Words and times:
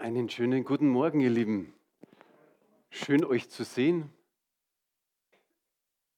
Einen 0.00 0.28
schönen 0.30 0.64
guten 0.64 0.88
Morgen, 0.88 1.20
ihr 1.20 1.28
Lieben. 1.28 1.74
Schön 2.88 3.22
euch 3.22 3.50
zu 3.50 3.64
sehen. 3.64 4.10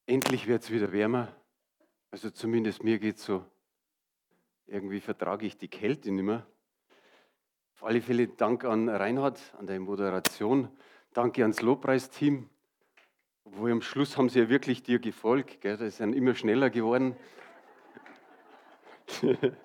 Endlich 0.07 0.47
wird 0.47 0.63
es 0.63 0.71
wieder 0.71 0.93
wärmer. 0.93 1.35
Also 2.13 2.31
zumindest 2.31 2.85
mir 2.85 3.01
geht 3.01 3.17
es 3.17 3.25
so. 3.25 3.45
Irgendwie 4.69 5.01
vertrage 5.01 5.47
ich 5.47 5.59
die 5.59 5.67
Kälte 5.67 6.13
nicht 6.13 6.23
mehr. 6.23 6.47
Auf 7.75 7.83
alle 7.83 8.01
Fälle 8.01 8.29
Dank 8.29 8.65
an 8.65 8.89
Reinhard, 8.89 9.41
an 9.59 9.67
der 9.67 9.81
Moderation. 9.81 10.69
Danke 11.13 11.43
ans 11.43 11.61
Lobpreisteam. 11.61 12.49
Obwohl 13.43 13.73
am 13.73 13.83
Schluss 13.83 14.17
haben 14.17 14.29
sie 14.29 14.39
ja 14.39 14.49
wirklich 14.49 14.85
dir 14.85 15.01
gefolgt. 15.01 15.61
Gell? 15.61 15.77
Das 15.77 15.89
ist 15.89 15.99
dann 15.99 16.13
immer 16.13 16.37
schneller 16.37 16.71
geworden. 16.71 17.17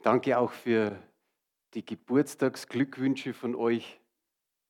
Danke 0.00 0.38
auch 0.38 0.52
für 0.52 0.98
die 1.74 1.84
Geburtstagsglückwünsche 1.84 3.34
von 3.34 3.54
euch. 3.54 4.00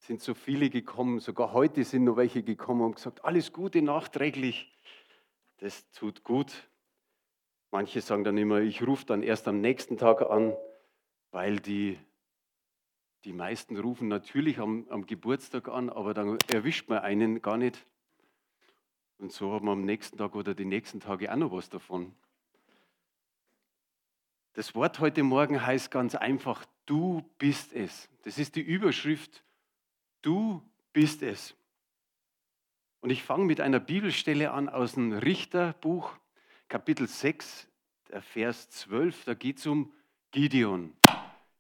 Sind 0.01 0.21
so 0.21 0.35
viele 0.35 0.71
gekommen, 0.71 1.19
sogar 1.19 1.53
heute 1.53 1.85
sind 1.85 2.05
noch 2.05 2.17
welche 2.17 2.43
gekommen 2.43 2.83
und 2.83 2.97
gesagt, 2.97 3.25
alles 3.25 3.53
Gute 3.53 3.83
nachträglich. 3.83 4.73
Das 5.59 5.91
tut 5.91 6.23
gut. 6.23 6.69
Manche 7.71 8.01
sagen 8.01 8.25
dann 8.25 8.39
immer, 8.39 8.61
ich 8.61 8.87
rufe 8.87 9.05
dann 9.05 9.23
erst 9.23 9.49
am 9.49 9.61
nächsten 9.61 9.99
Tag 9.99 10.23
an, 10.23 10.57
weil 11.33 11.59
die, 11.59 11.99
die 13.25 13.33
meisten 13.33 13.77
rufen 13.77 14.09
natürlich 14.09 14.59
am, 14.59 14.87
am 14.89 15.05
Geburtstag 15.05 15.69
an, 15.69 15.91
aber 15.91 16.15
dann 16.15 16.39
erwischt 16.53 16.89
man 16.89 17.01
einen 17.01 17.43
gar 17.43 17.57
nicht. 17.57 17.85
Und 19.19 19.33
so 19.33 19.53
haben 19.53 19.67
wir 19.67 19.73
am 19.73 19.85
nächsten 19.85 20.17
Tag 20.17 20.37
oder 20.37 20.55
die 20.55 20.65
nächsten 20.65 21.01
Tage 21.01 21.31
auch 21.31 21.37
noch 21.37 21.53
was 21.53 21.69
davon. 21.69 22.15
Das 24.59 24.75
Wort 24.75 24.99
heute 24.99 25.23
Morgen 25.23 25.65
heißt 25.65 25.89
ganz 25.93 26.17
einfach, 26.17 26.67
du 26.85 27.25
bist 27.39 27.73
es. 27.73 28.09
Das 28.25 28.39
ist 28.39 28.57
die 28.57 28.61
Überschrift, 28.61 29.45
du 30.21 30.69
bist 30.93 31.23
es. 31.23 31.55
Und 33.01 33.11
ich 33.11 33.23
fange 33.23 33.45
mit 33.45 33.61
einer 33.61 33.79
Bibelstelle 33.79 34.51
an 34.51 34.69
aus 34.69 34.95
dem 34.95 35.13
Richterbuch, 35.13 36.13
Kapitel 36.67 37.07
6, 37.07 37.69
der 38.11 38.21
Vers 38.21 38.69
12. 38.71 39.27
Da 39.27 39.35
geht 39.35 39.59
es 39.59 39.67
um 39.69 39.93
Gideon. 40.33 40.93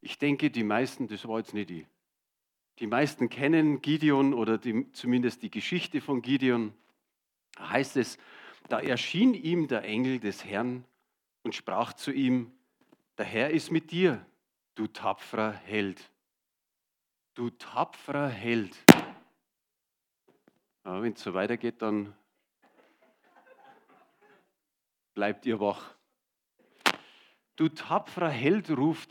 Ich 0.00 0.18
denke, 0.18 0.50
die 0.50 0.64
meisten, 0.64 1.06
das 1.06 1.28
war 1.28 1.38
jetzt 1.38 1.54
nicht 1.54 1.70
die. 1.70 1.86
Die 2.80 2.88
meisten 2.88 3.28
kennen 3.28 3.80
Gideon 3.80 4.34
oder 4.34 4.58
die, 4.58 4.90
zumindest 4.90 5.44
die 5.44 5.52
Geschichte 5.52 6.00
von 6.00 6.20
Gideon. 6.20 6.74
Da 7.54 7.70
heißt 7.70 7.96
es, 7.96 8.18
da 8.68 8.80
erschien 8.80 9.34
ihm 9.34 9.68
der 9.68 9.84
Engel 9.84 10.18
des 10.18 10.44
Herrn 10.44 10.84
und 11.44 11.54
sprach 11.54 11.92
zu 11.92 12.10
ihm, 12.10 12.50
der 13.18 13.26
Herr 13.26 13.50
ist 13.50 13.72
mit 13.72 13.90
dir, 13.90 14.24
du 14.76 14.86
tapferer 14.86 15.52
Held. 15.52 16.00
Du 17.34 17.50
tapferer 17.50 18.28
Held. 18.28 18.76
Ja, 20.84 21.02
Wenn 21.02 21.12
es 21.12 21.22
so 21.22 21.34
weitergeht, 21.34 21.82
dann 21.82 22.14
bleibt 25.14 25.46
ihr 25.46 25.58
wach. 25.58 25.96
Du 27.56 27.68
tapferer 27.68 28.30
Held 28.30 28.70
ruft 28.70 29.10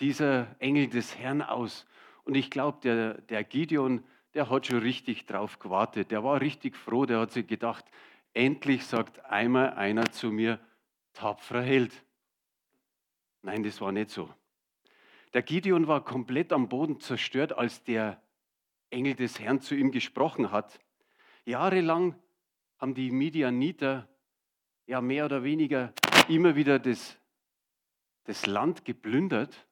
dieser 0.00 0.56
Engel 0.58 0.88
des 0.88 1.18
Herrn 1.18 1.42
aus. 1.42 1.86
Und 2.24 2.34
ich 2.34 2.50
glaube, 2.50 2.80
der, 2.80 3.20
der 3.20 3.44
Gideon, 3.44 4.02
der 4.32 4.48
hat 4.48 4.66
schon 4.66 4.78
richtig 4.78 5.26
drauf 5.26 5.58
gewartet. 5.58 6.10
Der 6.10 6.24
war 6.24 6.40
richtig 6.40 6.78
froh. 6.78 7.04
Der 7.04 7.20
hat 7.20 7.32
sich 7.32 7.46
gedacht, 7.46 7.84
endlich 8.32 8.86
sagt 8.86 9.22
einmal 9.26 9.74
einer 9.74 10.10
zu 10.10 10.32
mir, 10.32 10.58
tapferer 11.12 11.60
Held. 11.60 11.92
Nein, 13.42 13.62
das 13.62 13.80
war 13.80 13.92
nicht 13.92 14.10
so. 14.10 14.32
Der 15.34 15.42
Gideon 15.42 15.86
war 15.88 16.04
komplett 16.04 16.52
am 16.52 16.68
Boden 16.68 17.00
zerstört, 17.00 17.52
als 17.52 17.82
der 17.84 18.22
Engel 18.90 19.14
des 19.14 19.40
Herrn 19.40 19.60
zu 19.60 19.74
ihm 19.74 19.90
gesprochen 19.90 20.50
hat. 20.50 20.78
Jahrelang 21.44 22.14
haben 22.78 22.94
die 22.94 23.10
Midianiter 23.10 24.08
ja 24.86 25.00
mehr 25.00 25.24
oder 25.24 25.42
weniger 25.42 25.92
immer 26.28 26.54
wieder 26.54 26.78
das, 26.78 27.18
das 28.24 28.46
Land 28.46 28.84
geplündert 28.84 29.66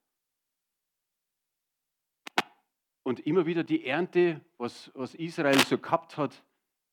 und 3.03 3.21
immer 3.21 3.47
wieder 3.47 3.65
die 3.65 3.85
Ernte, 3.85 4.41
was, 4.57 4.91
was 4.95 5.15
Israel 5.15 5.59
so 5.59 5.79
gehabt 5.79 6.17
hat, 6.17 6.45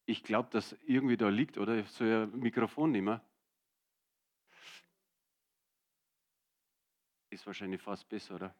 ich 0.05 0.23
glaube, 0.23 0.49
dass 0.51 0.75
irgendwie 0.85 1.17
da 1.17 1.29
liegt, 1.29 1.57
oder? 1.57 1.83
So 1.83 2.03
ein 2.03 2.39
Mikrofon 2.39 2.91
nehmen. 2.91 3.19
Ist 7.29 7.45
wahrscheinlich 7.45 7.81
fast 7.81 8.07
besser, 8.07 8.35
oder? 8.35 8.55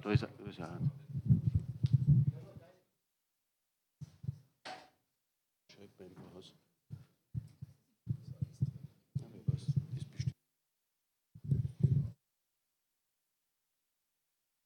Da 0.00 0.12
ist, 0.12 0.22
da 0.22 0.28
ist 0.48 0.58
er. 0.60 0.78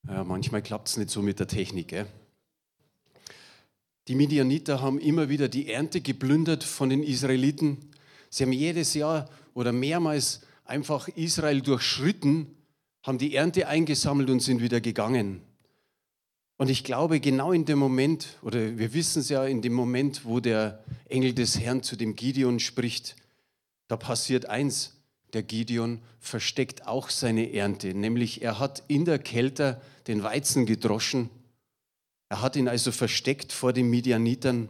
Ja, 0.08 0.24
manchmal 0.24 0.62
klappt 0.62 0.88
es 0.88 0.98
nicht 0.98 1.08
so 1.08 1.22
mit 1.22 1.40
der 1.40 1.46
Technik. 1.46 1.88
Gell? 1.88 2.06
Die 4.08 4.14
Midianiter 4.14 4.82
haben 4.82 5.00
immer 5.00 5.30
wieder 5.30 5.48
die 5.48 5.72
Ernte 5.72 6.02
geplündert 6.02 6.64
von 6.64 6.90
den 6.90 7.02
Israeliten. 7.02 7.90
Sie 8.28 8.44
haben 8.44 8.52
jedes 8.52 8.92
Jahr 8.92 9.30
oder 9.54 9.72
mehrmals 9.72 10.42
einfach 10.66 11.08
Israel 11.08 11.62
durchschritten 11.62 12.61
haben 13.02 13.18
die 13.18 13.34
Ernte 13.34 13.68
eingesammelt 13.68 14.30
und 14.30 14.40
sind 14.40 14.60
wieder 14.60 14.80
gegangen. 14.80 15.42
Und 16.56 16.70
ich 16.70 16.84
glaube, 16.84 17.18
genau 17.18 17.50
in 17.52 17.64
dem 17.64 17.78
Moment, 17.78 18.38
oder 18.42 18.78
wir 18.78 18.94
wissen 18.94 19.20
es 19.20 19.28
ja, 19.28 19.44
in 19.44 19.62
dem 19.62 19.72
Moment, 19.72 20.24
wo 20.24 20.38
der 20.38 20.84
Engel 21.08 21.34
des 21.34 21.58
Herrn 21.58 21.82
zu 21.82 21.96
dem 21.96 22.14
Gideon 22.14 22.60
spricht, 22.60 23.16
da 23.88 23.96
passiert 23.96 24.46
eins. 24.46 24.96
Der 25.32 25.42
Gideon 25.42 26.00
versteckt 26.20 26.86
auch 26.86 27.10
seine 27.10 27.52
Ernte, 27.52 27.94
nämlich 27.94 28.42
er 28.42 28.58
hat 28.58 28.84
in 28.86 29.04
der 29.04 29.18
Kälte 29.18 29.80
den 30.06 30.22
Weizen 30.22 30.66
gedroschen. 30.66 31.30
Er 32.28 32.42
hat 32.42 32.54
ihn 32.54 32.68
also 32.68 32.92
versteckt 32.92 33.52
vor 33.52 33.72
den 33.72 33.90
Midianitern. 33.90 34.68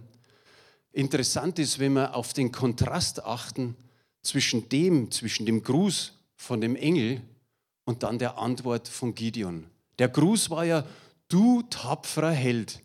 Interessant 0.93 1.59
ist, 1.59 1.79
wenn 1.79 1.93
wir 1.93 2.15
auf 2.15 2.33
den 2.33 2.53
Kontrast 2.53 3.25
achten 3.25 3.77
zwischen 4.23 4.69
dem, 4.69 5.11
zwischen 5.11 5.47
dem 5.47 5.63
Gruß 5.63 6.15
von 6.37 6.61
dem 6.61 6.77
Engel 6.77 7.21
und 7.85 8.03
dann 8.03 8.19
der 8.19 8.39
Antwort 8.39 8.89
von 8.89 9.15
Gideon. 9.15 9.67
Der 9.99 10.09
Gruß 10.09 10.51
war 10.51 10.65
ja, 10.65 10.85
du 11.29 11.63
tapferer 11.63 12.33
Held, 12.33 12.81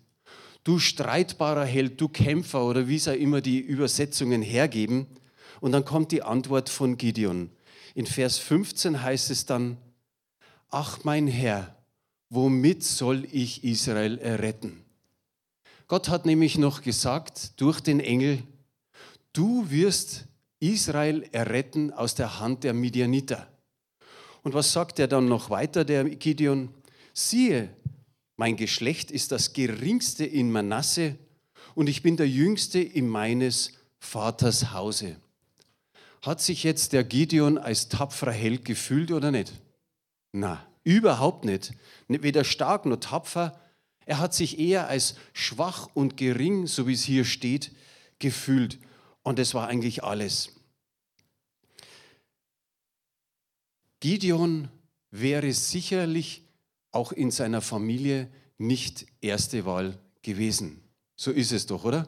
du 0.64 0.80
streitbarer 0.80 1.66
Held, 1.66 2.00
du 2.02 2.08
Kämpfer 2.08 2.66
oder 2.66 2.88
wie 2.88 2.98
es 2.98 3.08
auch 3.08 3.14
immer 3.14 3.42
die 3.42 3.60
Übersetzungen 3.60 4.42
hergeben. 4.42 5.08
Und 5.60 5.72
dann 5.72 5.86
kommt 5.86 6.12
die 6.12 6.24
Antwort 6.24 6.70
von 6.70 6.98
Gideon. 6.98 7.50
In 7.96 8.06
Vers 8.06 8.38
15 8.38 9.02
heißt 9.02 9.32
es 9.32 9.46
dann, 9.46 9.78
ach 10.70 11.04
mein 11.04 11.28
Herr, 11.28 11.76
womit 12.30 12.84
soll 12.84 13.26
ich 13.32 13.64
Israel 13.64 14.18
erretten? 14.20 14.84
Gott 15.88 16.10
hat 16.10 16.26
nämlich 16.26 16.58
noch 16.58 16.82
gesagt 16.82 17.60
durch 17.62 17.80
den 17.80 18.00
Engel, 18.00 18.44
du 19.34 19.70
wirst 19.72 20.26
Israel 20.60 21.24
erretten 21.32 21.94
aus 21.94 22.14
der 22.14 22.40
Hand 22.40 22.64
der 22.64 22.74
Midianiter. 22.74 23.48
Und 24.48 24.54
was 24.54 24.72
sagt 24.72 24.98
er 24.98 25.10
dann 25.10 25.28
noch 25.28 25.50
weiter, 25.50 25.84
der 25.84 26.06
Gideon? 26.06 26.70
Siehe, 27.14 27.68
mein 28.38 28.56
Geschlecht 28.56 29.12
ist 29.12 29.34
das 29.34 29.52
geringste 29.52 30.24
in 30.24 30.54
Manasse 30.54 31.18
und 31.76 31.90
ich 31.90 32.02
bin 32.02 32.16
der 32.16 32.30
jüngste 32.30 32.80
in 32.80 33.10
meines 33.10 33.74
Vaters 34.00 34.72
Hause. 34.72 35.18
Hat 36.22 36.40
sich 36.40 36.64
jetzt 36.64 36.94
der 36.94 37.04
Gideon 37.04 37.58
als 37.58 37.90
tapferer 37.90 38.32
Held 38.32 38.64
gefühlt 38.64 39.12
oder 39.12 39.32
nicht? 39.32 39.52
Na, 40.32 40.66
überhaupt 40.86 41.44
nicht. 41.44 41.74
Weder 42.08 42.46
stark 42.46 42.86
noch 42.86 43.02
tapfer. 43.02 43.60
Er 44.06 44.20
hat 44.20 44.34
sich 44.34 44.60
eher 44.60 44.88
als 44.88 45.16
schwach 45.34 45.90
und 45.94 46.16
gering, 46.16 46.68
so 46.68 46.88
wie 46.88 46.94
es 46.94 47.04
hier 47.04 47.26
steht, 47.26 47.74
gefühlt. 48.20 48.80
Und 49.24 49.40
das 49.40 49.54
war 49.54 49.68
eigentlich 49.68 50.06
alles. 50.06 50.57
Gideon 54.00 54.70
wäre 55.12 55.52
sicherlich 55.54 56.44
auch 56.92 57.12
in 57.12 57.32
seiner 57.32 57.62
Familie 57.62 58.30
nicht 58.58 59.06
erste 59.22 59.66
Wahl 59.66 59.98
gewesen. 60.22 60.82
So 61.16 61.32
ist 61.32 61.52
es 61.52 61.66
doch, 61.66 61.84
oder? 61.84 62.08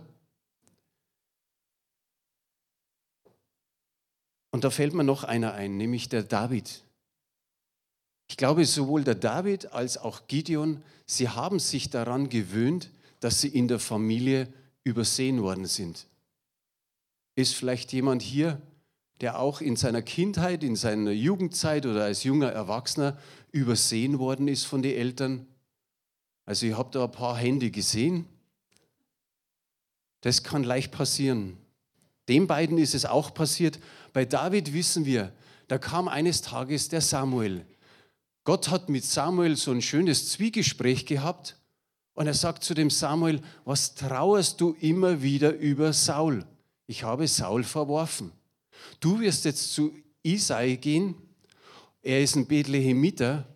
Und 4.51 4.63
da 4.63 4.69
fällt 4.71 4.94
mir 4.94 5.03
noch 5.03 5.24
einer 5.24 5.53
ein, 5.53 5.77
nämlich 5.77 6.09
der 6.09 6.24
David. 6.24 6.83
Ich 8.27 8.38
glaube, 8.38 8.65
sowohl 8.65 9.03
der 9.03 9.15
David 9.15 9.74
als 9.74 9.97
auch 9.97 10.27
Gideon, 10.27 10.83
sie 11.06 11.30
haben 11.30 11.59
sich 11.59 11.89
daran 11.89 12.30
gewöhnt, 12.30 12.92
dass 13.19 13.42
sie 13.42 13.50
in 13.50 13.68
der 13.68 13.80
Familie 13.80 14.51
übersehen 14.83 15.42
worden 15.42 15.65
sind. 15.65 16.07
Ist 17.35 17.56
vielleicht 17.56 17.92
jemand 17.94 18.21
hier, 18.21 18.62
der 19.21 19.39
auch 19.39 19.62
in 19.62 19.75
seiner 19.75 20.01
Kindheit, 20.01 20.63
in 20.63 20.75
seiner 20.75 21.12
Jugendzeit 21.12 21.86
oder 21.86 22.06
als 22.06 22.24
junger 22.24 22.51
Erwachsener 22.51 23.18
übersehen 23.51 24.19
worden 24.19 24.48
ist 24.48 24.66
von 24.66 24.81
den 24.81 24.95
Eltern. 24.95 25.45
Also 26.45 26.66
ich 26.66 26.77
habe 26.77 26.89
da 26.92 27.06
ein 27.06 27.12
paar 27.12 27.38
Hände 27.38 27.69
gesehen. 27.71 28.25
Das 30.21 30.44
kann 30.44 30.63
leicht 30.63 30.92
passieren. 30.92 31.57
Den 32.27 32.48
beiden 32.48 32.77
ist 32.77 32.95
es 32.95 33.06
auch 33.06 33.33
passiert. 33.33 33.80
Bei 34.13 34.25
David 34.25 34.74
wissen 34.74 35.06
wir, 35.06 35.33
da 35.68 35.77
kam 35.77 36.07
eines 36.07 36.42
Tages 36.42 36.89
der 36.89 37.01
Samuel. 37.01 37.66
Gott 38.44 38.69
hat 38.69 38.89
mit 38.89 39.04
Samuel 39.04 39.56
so 39.56 39.71
ein 39.71 39.81
schönes 39.81 40.30
Zwiegespräch 40.30 41.06
gehabt 41.06 41.57
und 42.13 42.27
er 42.27 42.33
sagt 42.33 42.63
zu 42.63 42.74
dem 42.74 42.89
Samuel, 42.89 43.42
was 43.66 43.95
trauerst 43.95 44.60
du 44.62 44.75
immer 44.80 45.21
wieder 45.21 45.54
über 45.56 45.94
Saul? 45.94 46.45
Ich 46.88 47.04
habe 47.04 47.27
Saul 47.27 47.63
verworfen. 47.63 48.31
Du 48.99 49.19
wirst 49.19 49.45
jetzt 49.45 49.73
zu 49.73 49.93
Isai 50.23 50.75
gehen, 50.75 51.15
er 52.01 52.21
ist 52.21 52.35
ein 52.35 52.47
Bethlehemiter 52.47 53.47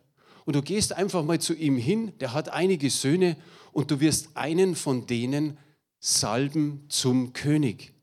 und 0.45 0.55
du 0.55 0.61
gehst 0.61 0.93
einfach 0.93 1.23
mal 1.23 1.39
zu 1.39 1.53
ihm 1.53 1.77
hin, 1.77 2.13
der 2.19 2.33
hat 2.33 2.49
einige 2.49 2.89
Söhne 2.89 3.37
und 3.71 3.91
du 3.91 3.99
wirst 3.99 4.35
einen 4.35 4.75
von 4.75 5.07
denen 5.07 5.57
salben 5.99 6.85
zum 6.89 7.33
König. 7.33 7.93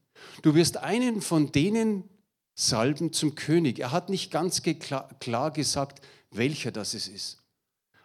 Du 0.42 0.54
wirst 0.54 0.78
einen 0.78 1.20
von 1.20 1.52
denen 1.52 2.04
salben 2.54 3.12
zum 3.12 3.34
König. 3.34 3.78
Er 3.78 3.92
hat 3.92 4.08
nicht 4.08 4.30
ganz 4.30 4.62
klar 4.62 5.50
gesagt, 5.50 6.00
welcher 6.30 6.72
das 6.72 6.94
ist. 6.94 7.38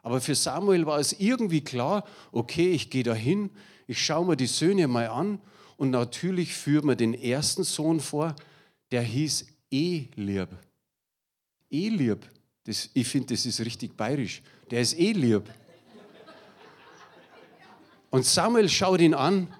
Aber 0.01 0.21
für 0.21 0.35
Samuel 0.35 0.85
war 0.85 0.99
es 0.99 1.13
irgendwie 1.13 1.61
klar, 1.61 2.05
okay, 2.31 2.71
ich 2.71 2.89
gehe 2.89 3.03
da 3.03 3.13
hin, 3.13 3.49
ich 3.87 4.03
schaue 4.03 4.25
mir 4.25 4.35
die 4.35 4.47
Söhne 4.47 4.87
mal 4.87 5.07
an 5.07 5.41
und 5.77 5.89
natürlich 5.89 6.53
führen 6.53 6.87
wir 6.87 6.95
den 6.95 7.13
ersten 7.13 7.63
Sohn 7.63 7.99
vor, 7.99 8.35
der 8.91 9.01
hieß 9.01 9.45
Eliab. 9.71 10.49
Eliab, 11.69 12.25
das, 12.63 12.89
ich 12.93 13.07
finde, 13.07 13.33
das 13.33 13.45
ist 13.45 13.59
richtig 13.59 13.95
bayerisch. 13.95 14.41
Der 14.69 14.81
ist 14.81 14.93
Eliab. 14.93 15.49
Und 18.09 18.25
Samuel 18.25 18.69
schaut 18.69 19.01
ihn 19.01 19.13
an 19.13 19.53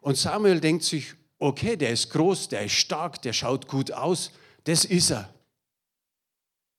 und 0.00 0.16
Samuel 0.16 0.60
denkt 0.60 0.84
sich, 0.84 1.14
okay, 1.38 1.76
der 1.76 1.90
ist 1.90 2.10
groß, 2.10 2.48
der 2.48 2.64
ist 2.64 2.74
stark, 2.74 3.20
der 3.22 3.32
schaut 3.32 3.66
gut 3.66 3.90
aus, 3.90 4.30
das 4.64 4.84
ist 4.84 5.10
er. 5.10 5.34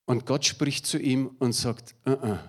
Und 0.06 0.26
Gott 0.26 0.46
spricht 0.46 0.86
zu 0.86 0.98
ihm 1.00 1.36
und 1.40 1.54
sagt, 1.54 1.96
uh 2.06 2.12
-uh. 2.12 2.40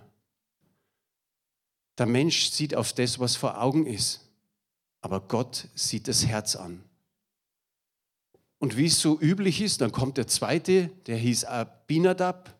der 1.98 2.06
Mensch 2.06 2.50
sieht 2.50 2.74
auf 2.74 2.92
das, 2.92 3.18
was 3.18 3.36
vor 3.36 3.60
Augen 3.60 3.86
ist, 3.86 4.20
aber 5.00 5.20
Gott 5.20 5.68
sieht 5.74 6.06
das 6.08 6.26
Herz 6.26 6.54
an. 6.56 6.84
Und 8.62 8.76
wie 8.76 8.86
es 8.86 9.00
so 9.00 9.18
üblich 9.20 9.60
ist, 9.60 9.80
dann 9.80 9.90
kommt 9.90 10.18
der 10.18 10.28
zweite, 10.28 10.88
der 11.08 11.16
hieß 11.16 11.46
Abinadab. 11.46 12.56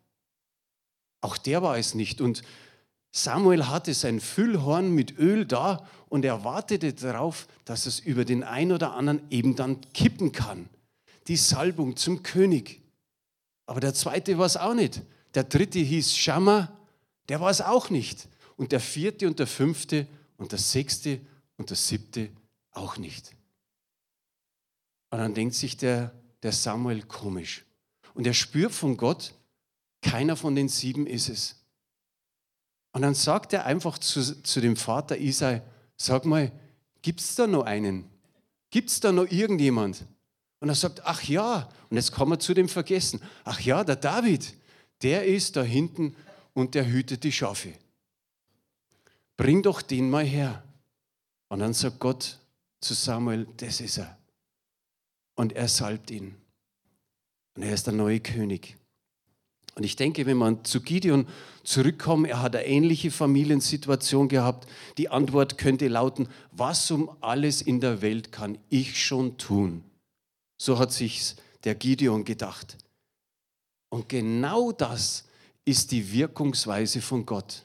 Auch 1.21 1.39
der 1.39 1.63
war 1.63 1.79
es 1.79 1.95
nicht. 1.95 2.21
Und 2.21 2.43
Samuel 3.13 3.69
hatte 3.69 3.95
sein 3.95 4.19
Füllhorn 4.19 4.91
mit 4.91 5.17
Öl 5.17 5.47
da 5.47 5.87
und 6.09 6.25
er 6.25 6.43
wartete 6.43 6.93
darauf, 6.93 7.47
dass 7.65 7.87
es 7.87 8.01
über 8.01 8.25
den 8.25 8.43
einen 8.43 8.73
oder 8.73 8.95
anderen 8.95 9.23
eben 9.31 9.55
dann 9.55 9.81
kippen 9.93 10.33
kann. 10.33 10.69
Die 11.29 11.37
Salbung 11.37 11.97
zum 11.97 12.25
König. 12.25 12.83
Aber 13.67 13.79
der 13.79 13.95
zweite 13.95 14.39
war 14.39 14.47
es 14.47 14.57
auch 14.57 14.75
nicht. 14.75 15.03
Der 15.35 15.45
dritte 15.45 15.79
hieß 15.79 16.17
Schammer, 16.17 16.77
der 17.29 17.41
war 17.41 17.51
es 17.51 17.61
auch 17.61 17.91
nicht. 17.91 18.27
Und 18.57 18.73
der 18.73 18.81
vierte 18.81 19.29
und 19.29 19.39
der 19.39 19.47
fünfte 19.47 20.09
und 20.37 20.51
der 20.51 20.59
sechste 20.59 21.21
und 21.59 21.71
der 21.71 21.77
siebte 21.77 22.29
auch 22.73 22.97
nicht. 22.97 23.37
Und 25.13 25.19
dann 25.19 25.35
denkt 25.35 25.55
sich 25.55 25.77
der, 25.77 26.11
der 26.43 26.53
Samuel 26.53 27.03
komisch. 27.03 27.67
Und 28.15 28.27
er 28.27 28.33
spürt 28.33 28.73
von 28.73 28.97
Gott, 28.97 29.35
keiner 30.01 30.37
von 30.37 30.57
den 30.57 30.71
sieben 30.71 31.07
ist 31.07 31.29
es. 31.29 31.63
Und 32.93 33.03
dann 33.03 33.15
sagt 33.15 33.53
er 33.53 33.67
einfach 33.67 33.99
zu, 33.99 34.43
zu 34.43 34.61
dem 34.63 34.75
Vater 34.75 35.19
Isai, 35.19 35.61
sag 35.99 36.25
mal, 36.25 36.51
gibt 37.03 37.21
es 37.21 37.35
da 37.35 37.47
noch 37.47 37.65
einen? 37.65 38.09
Gibt 38.71 38.89
es 38.89 39.01
da 39.01 39.13
noch 39.13 39.31
irgendjemand? 39.31 40.07
Und 40.61 40.71
er 40.71 40.75
sagt, 40.75 41.05
ach 41.05 41.23
ja, 41.25 41.69
und 41.91 41.97
jetzt 41.99 42.13
kommen 42.13 42.33
wir 42.33 42.39
zu 42.39 42.55
dem 42.55 42.71
Vergessen. 42.71 43.21
Ach 43.45 43.61
ja, 43.61 43.85
der 43.85 43.97
David, 43.97 44.55
der 45.03 45.27
ist 45.27 45.57
da 45.57 45.63
hinten 45.63 46.17
und 46.55 46.75
der 46.75 46.87
hütet 46.87 47.23
die 47.23 47.33
Schafe. 47.33 47.75
Bring 49.37 49.63
doch 49.63 49.83
den 49.83 50.09
mal 50.09 50.25
her. 50.25 50.65
Und 51.49 51.59
dann 51.59 51.75
sagt 51.75 52.01
Gott 52.01 52.39
zu 52.81 52.95
Samuel, 52.95 53.47
das 53.59 53.83
ist 53.83 53.99
er. 53.99 54.22
Und 55.43 55.55
er 55.55 55.67
salbt 55.67 56.13
ihn. 56.13 56.37
Und 57.57 57.65
er 57.65 57.75
ist 57.75 57.89
der 57.89 57.95
neue 57.95 58.21
König. 58.21 58.77
Und 59.75 59.83
ich 59.83 59.97
denke, 59.97 60.25
wenn 60.25 60.37
man 60.37 60.65
zu 60.65 60.81
Gideon 60.81 61.27
zurückkommt, 61.65 62.29
er 62.29 62.41
hat 62.41 62.55
eine 62.55 62.65
ähnliche 62.65 63.11
Familiensituation 63.11 64.29
gehabt. 64.29 64.71
Die 64.99 65.09
Antwort 65.09 65.59
könnte 65.59 65.89
lauten, 65.89 66.29
was 66.53 66.89
um 66.93 67.11
alles 67.21 67.61
in 67.61 67.81
der 67.81 68.03
Welt 68.03 68.31
kann 68.31 68.57
ich 68.69 69.05
schon 69.05 69.37
tun? 69.37 69.83
So 70.59 70.79
hat 70.79 70.93
sich 70.93 71.35
der 71.65 71.75
Gideon 71.75 72.23
gedacht. 72.23 72.79
Und 73.89 74.09
genau 74.09 74.71
das 74.71 75.25
ist 75.65 75.91
die 75.91 76.13
Wirkungsweise 76.13 77.03
von 77.03 77.27
Gott. 77.27 77.65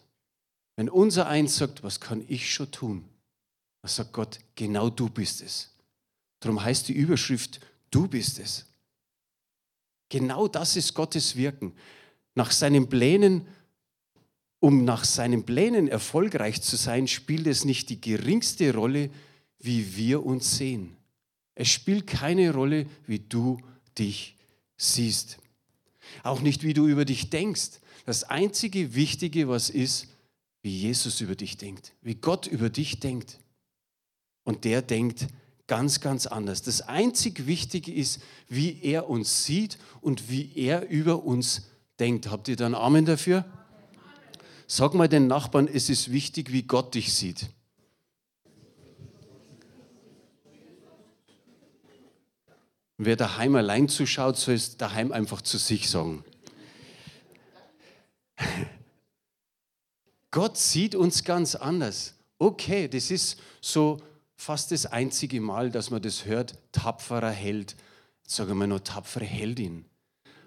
Wenn 0.78 0.90
unser 0.90 1.28
Eins 1.28 1.58
sagt, 1.58 1.84
was 1.84 2.00
kann 2.00 2.26
ich 2.28 2.52
schon 2.52 2.72
tun? 2.72 3.06
Was 3.84 3.98
sagt 3.98 4.14
Gott, 4.14 4.40
genau 4.56 4.90
du 4.90 5.12
bist 5.12 5.44
es. 5.44 5.77
Darum 6.40 6.64
heißt 6.64 6.88
die 6.88 6.94
Überschrift, 6.94 7.60
du 7.92 8.08
bist 8.08 8.40
es. 8.40 8.66
Genau 10.10 10.48
das 10.48 10.76
ist 10.76 10.94
Gottes 10.94 11.36
Wirken. 11.36 11.74
Nach 12.36 12.52
seinen 12.52 12.88
Plänen, 12.88 13.48
um 14.60 14.86
nach 14.86 15.04
seinen 15.04 15.46
Plänen 15.46 15.88
erfolgreich 15.88 16.62
zu 16.62 16.76
sein, 16.76 17.08
spielt 17.08 17.48
es 17.48 17.66
nicht 17.66 17.90
die 17.90 18.00
geringste 18.00 18.74
Rolle, 18.74 19.10
wie 19.60 19.96
wir 19.98 20.26
uns 20.26 20.58
sehen. 20.58 20.96
Es 21.56 21.70
spielt 21.70 22.08
keine 22.08 22.54
Rolle, 22.54 22.86
wie 23.08 23.20
du 23.20 23.60
dich 23.98 24.38
siehst. 24.78 25.40
Auch 26.24 26.42
nicht, 26.42 26.64
wie 26.64 26.74
du 26.74 26.88
über 26.88 27.04
dich 27.04 27.30
denkst. 27.30 27.82
Das 28.06 28.24
einzige 28.24 28.94
Wichtige, 28.94 29.50
was 29.50 29.70
ist, 29.70 30.08
wie 30.62 30.76
Jesus 30.76 31.22
über 31.22 31.36
dich 31.36 31.58
denkt, 31.58 31.94
wie 32.02 32.16
Gott 32.16 32.48
über 32.48 32.70
dich 32.70 33.00
denkt. 33.00 33.40
Und 34.44 34.64
der 34.64 34.82
denkt 34.82 35.28
ganz, 35.68 36.00
ganz 36.00 36.26
anders. 36.26 36.62
Das 36.62 36.82
einzig 36.82 37.46
Wichtige 37.46 37.94
ist, 37.94 38.22
wie 38.48 38.82
er 38.82 39.10
uns 39.10 39.44
sieht 39.46 39.78
und 40.02 40.30
wie 40.30 40.52
er 40.56 40.88
über 40.90 41.24
uns 41.24 41.70
denkt. 42.00 42.30
Habt 42.30 42.48
ihr 42.48 42.56
dann 42.56 42.74
Amen 42.74 43.06
dafür? 43.06 43.46
Sag 44.66 44.94
mal 44.94 45.08
den 45.08 45.28
Nachbarn, 45.28 45.68
es 45.68 45.90
ist 45.90 46.12
wichtig, 46.12 46.52
wie 46.52 46.64
Gott 46.64 46.96
dich 46.96 47.14
sieht. 47.14 47.50
Wer 52.98 53.16
daheim 53.16 53.56
allein 53.56 53.88
zuschaut, 53.90 54.38
soll 54.38 54.56
es 54.56 54.78
daheim 54.78 55.12
einfach 55.12 55.42
zu 55.42 55.58
sich 55.58 55.90
sagen. 55.90 56.26
Gott 60.32 60.58
sieht 60.58 60.96
uns 60.96 61.24
ganz 61.24 61.56
anders. 61.56 62.16
Okay, 62.40 62.88
das 62.88 63.12
ist 63.12 63.40
so 63.62 64.02
fast 64.38 64.72
das 64.72 64.86
einzige 64.86 65.42
Mal, 65.42 65.72
dass 65.72 65.90
man 65.90 66.02
das 66.02 66.26
hört, 66.26 66.58
tapferer 66.72 67.32
Held. 67.32 67.76
sagen 68.26 68.58
wir 68.58 68.68
nur 68.68 68.84
tapfere 68.84 69.26
Heldin. 69.26 69.86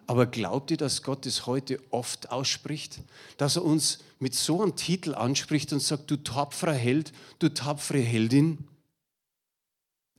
Aber 0.07 0.27
glaubt 0.27 0.71
ihr, 0.71 0.77
dass 0.77 1.03
Gott 1.03 1.25
es 1.27 1.47
heute 1.47 1.81
oft 1.91 2.31
ausspricht? 2.31 3.01
Dass 3.37 3.57
er 3.57 3.65
uns 3.65 4.01
mit 4.19 4.35
so 4.35 4.63
einem 4.63 4.75
Titel 4.75 5.15
anspricht 5.15 5.73
und 5.73 5.81
sagt, 5.81 6.11
du 6.11 6.17
tapferer 6.17 6.73
Held, 6.73 7.13
du 7.39 7.49
tapfere 7.49 8.01
Heldin? 8.01 8.67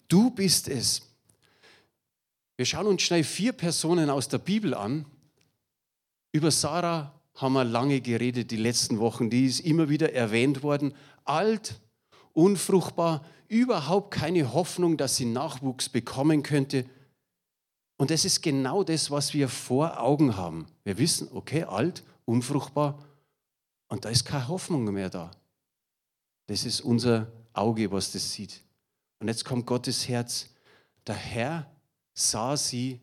Du 0.08 0.30
bist 0.30 0.68
es. 0.68 1.02
Wir 2.58 2.66
schauen 2.66 2.88
uns 2.88 3.02
schnell 3.02 3.24
vier 3.24 3.54
Personen 3.54 4.10
aus 4.10 4.28
der 4.28 4.38
Bibel 4.38 4.74
an. 4.74 5.06
Über 6.32 6.52
Sarah 6.52 7.14
haben 7.36 7.54
wir 7.54 7.64
lange 7.64 8.02
geredet 8.02 8.52
die 8.52 8.58
letzten 8.58 9.00
Wochen. 9.00 9.30
Die 9.30 9.46
ist 9.46 9.62
immer 9.62 9.90
wieder 9.90 10.14
erwähnt 10.14 10.64
worden. 10.64 10.94
Alt, 11.26 11.80
unfruchtbar, 12.34 13.26
überhaupt 13.52 14.12
keine 14.12 14.54
Hoffnung, 14.54 14.96
dass 14.96 15.18
sie 15.18 15.26
Nachwuchs 15.26 15.90
bekommen 15.90 16.42
könnte. 16.42 16.86
Und 17.98 18.10
das 18.10 18.24
ist 18.24 18.42
genau 18.42 18.86
das, 18.86 19.12
was 19.12 19.34
wir 19.34 19.50
vor 19.50 20.00
Augen 20.00 20.38
haben. 20.38 20.68
Wir 20.86 20.98
wissen, 20.98 21.28
okay, 21.34 21.66
alt, 21.66 22.04
unfruchtbar, 22.24 23.06
und 23.90 24.06
da 24.06 24.10
ist 24.10 24.24
keine 24.24 24.48
Hoffnung 24.48 24.86
mehr 24.86 25.10
da. 25.10 25.32
Das 26.48 26.66
ist 26.66 26.80
unser 26.80 27.30
Auge, 27.52 27.92
was 27.92 28.14
das 28.14 28.32
sieht. 28.32 28.64
Und 29.20 29.28
jetzt 29.28 29.44
kommt 29.44 29.66
Gottes 29.66 30.08
Herz. 30.08 30.48
Der 31.06 31.16
Herr 31.16 31.70
sah 32.14 32.56
sie 32.56 33.02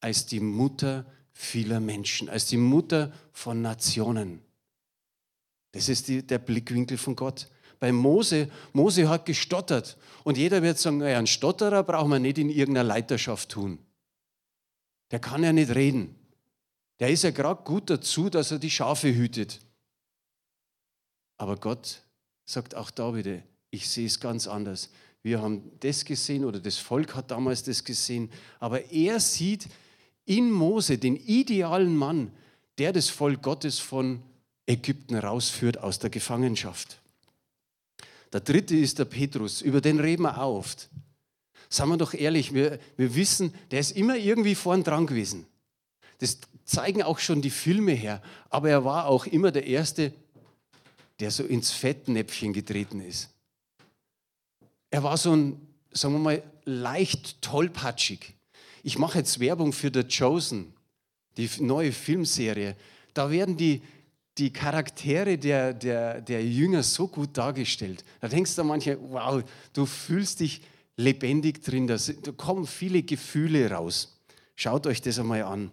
als 0.00 0.24
die 0.24 0.40
Mutter 0.40 1.04
vieler 1.30 1.78
Menschen, 1.78 2.30
als 2.30 2.46
die 2.46 2.56
Mutter 2.56 3.12
von 3.32 3.60
Nationen. 3.60 4.40
Das 5.72 5.90
ist 5.90 6.08
die, 6.08 6.26
der 6.26 6.38
Blickwinkel 6.38 6.96
von 6.96 7.14
Gott 7.14 7.50
bei 7.80 7.90
Mose, 7.90 8.48
Mose 8.72 9.08
hat 9.08 9.26
gestottert. 9.26 9.96
Und 10.22 10.36
jeder 10.36 10.62
wird 10.62 10.78
sagen, 10.78 10.98
naja, 10.98 11.18
einen 11.18 11.26
Stotterer 11.26 11.82
braucht 11.82 12.08
man 12.08 12.22
nicht 12.22 12.38
in 12.38 12.50
irgendeiner 12.50 12.86
Leiterschaft 12.86 13.48
tun. 13.48 13.78
Der 15.10 15.18
kann 15.18 15.42
ja 15.42 15.52
nicht 15.52 15.74
reden. 15.74 16.14
Der 17.00 17.08
ist 17.08 17.24
ja 17.24 17.30
gerade 17.30 17.64
gut 17.64 17.88
dazu, 17.88 18.28
dass 18.28 18.50
er 18.52 18.58
die 18.58 18.70
Schafe 18.70 19.12
hütet. 19.12 19.60
Aber 21.38 21.56
Gott 21.56 22.02
sagt 22.44 22.74
auch 22.74 22.90
da 22.90 23.14
wieder, 23.14 23.42
ich 23.70 23.88
sehe 23.88 24.06
es 24.06 24.20
ganz 24.20 24.46
anders. 24.46 24.90
Wir 25.22 25.40
haben 25.40 25.70
das 25.80 26.04
gesehen 26.04 26.44
oder 26.44 26.60
das 26.60 26.76
Volk 26.76 27.14
hat 27.14 27.30
damals 27.30 27.62
das 27.62 27.82
gesehen. 27.82 28.30
Aber 28.58 28.90
er 28.92 29.20
sieht 29.20 29.68
in 30.26 30.50
Mose 30.50 30.98
den 30.98 31.16
idealen 31.16 31.96
Mann, 31.96 32.30
der 32.76 32.92
das 32.92 33.08
Volk 33.08 33.42
Gottes 33.42 33.78
von 33.78 34.22
Ägypten 34.66 35.16
rausführt 35.16 35.78
aus 35.78 35.98
der 35.98 36.10
Gefangenschaft. 36.10 37.00
Der 38.32 38.40
dritte 38.40 38.76
ist 38.76 38.98
der 38.98 39.04
Petrus, 39.04 39.60
über 39.60 39.80
den 39.80 39.98
reden 40.00 40.22
wir 40.22 40.38
oft. 40.38 40.88
Sagen 41.68 41.90
wir 41.90 41.96
doch 41.96 42.14
ehrlich, 42.14 42.52
wir, 42.54 42.78
wir 42.96 43.14
wissen, 43.14 43.54
der 43.70 43.80
ist 43.80 43.96
immer 43.96 44.16
irgendwie 44.16 44.54
vorn 44.54 44.82
dran 44.82 45.06
gewesen. 45.06 45.46
Das 46.18 46.38
zeigen 46.64 47.02
auch 47.02 47.18
schon 47.18 47.42
die 47.42 47.50
Filme 47.50 47.92
her. 47.92 48.22
Aber 48.48 48.70
er 48.70 48.84
war 48.84 49.06
auch 49.06 49.26
immer 49.26 49.50
der 49.50 49.66
Erste, 49.66 50.12
der 51.18 51.30
so 51.30 51.44
ins 51.44 51.70
Fettnäpfchen 51.70 52.52
getreten 52.52 53.00
ist. 53.00 53.30
Er 54.90 55.02
war 55.02 55.16
so 55.16 55.34
ein, 55.34 55.60
sagen 55.92 56.14
wir 56.14 56.18
mal, 56.18 56.42
leicht 56.64 57.40
tollpatschig. 57.42 58.34
Ich 58.82 58.98
mache 58.98 59.18
jetzt 59.18 59.40
Werbung 59.40 59.72
für 59.72 59.90
The 59.92 60.04
Chosen, 60.04 60.72
die 61.36 61.48
neue 61.60 61.92
Filmserie. 61.92 62.76
Da 63.14 63.30
werden 63.30 63.56
die, 63.56 63.82
die 64.40 64.52
Charaktere 64.52 65.36
der, 65.36 65.74
der, 65.74 66.20
der 66.20 66.44
Jünger 66.44 66.82
so 66.82 67.06
gut 67.06 67.36
dargestellt. 67.36 68.04
Da 68.20 68.28
denkst 68.28 68.56
du 68.56 68.64
manchmal, 68.64 68.98
wow, 69.00 69.42
du 69.74 69.84
fühlst 69.84 70.40
dich 70.40 70.62
lebendig 70.96 71.62
drin. 71.62 71.86
Da, 71.86 71.96
da 71.96 72.32
kommen 72.32 72.66
viele 72.66 73.02
Gefühle 73.02 73.70
raus. 73.70 74.18
Schaut 74.56 74.86
euch 74.86 75.02
das 75.02 75.18
einmal 75.18 75.42
an. 75.42 75.70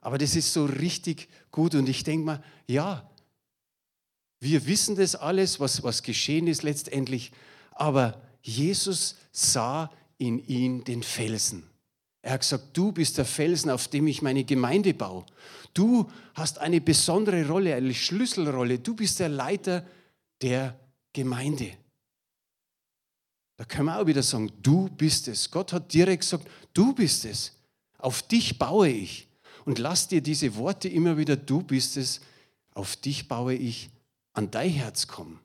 Aber 0.00 0.18
das 0.18 0.36
ist 0.36 0.52
so 0.52 0.64
richtig 0.64 1.28
gut 1.50 1.74
und 1.74 1.88
ich 1.88 2.04
denke 2.04 2.24
mal, 2.24 2.44
ja, 2.66 3.10
wir 4.38 4.66
wissen 4.66 4.96
das 4.96 5.14
alles, 5.14 5.60
was, 5.60 5.82
was 5.82 6.02
geschehen 6.02 6.46
ist 6.46 6.62
letztendlich, 6.62 7.32
aber 7.72 8.22
Jesus 8.40 9.16
sah 9.32 9.90
in 10.16 10.38
ihn 10.46 10.84
den 10.84 11.02
Felsen. 11.02 11.69
Er 12.22 12.32
hat 12.32 12.40
gesagt, 12.40 12.76
du 12.76 12.92
bist 12.92 13.16
der 13.18 13.24
Felsen, 13.24 13.70
auf 13.70 13.88
dem 13.88 14.06
ich 14.06 14.20
meine 14.20 14.44
Gemeinde 14.44 14.92
baue. 14.92 15.24
Du 15.72 16.10
hast 16.34 16.58
eine 16.58 16.80
besondere 16.80 17.46
Rolle, 17.46 17.74
eine 17.74 17.94
Schlüsselrolle. 17.94 18.78
Du 18.78 18.94
bist 18.94 19.20
der 19.20 19.28
Leiter 19.28 19.86
der 20.42 20.78
Gemeinde. 21.12 21.72
Da 23.56 23.64
können 23.64 23.86
wir 23.86 24.00
auch 24.00 24.06
wieder 24.06 24.22
sagen, 24.22 24.50
du 24.62 24.88
bist 24.88 25.28
es. 25.28 25.50
Gott 25.50 25.72
hat 25.72 25.92
direkt 25.92 26.22
gesagt, 26.22 26.48
du 26.72 26.94
bist 26.94 27.24
es. 27.24 27.52
Auf 27.98 28.22
dich 28.22 28.58
baue 28.58 28.88
ich. 28.88 29.28
Und 29.64 29.78
lass 29.78 30.08
dir 30.08 30.22
diese 30.22 30.56
Worte 30.56 30.88
immer 30.88 31.16
wieder, 31.16 31.36
du 31.36 31.62
bist 31.62 31.96
es, 31.96 32.20
auf 32.72 32.96
dich 32.96 33.28
baue 33.28 33.54
ich, 33.54 33.90
an 34.32 34.50
dein 34.50 34.70
Herz 34.70 35.06
kommen. 35.06 35.40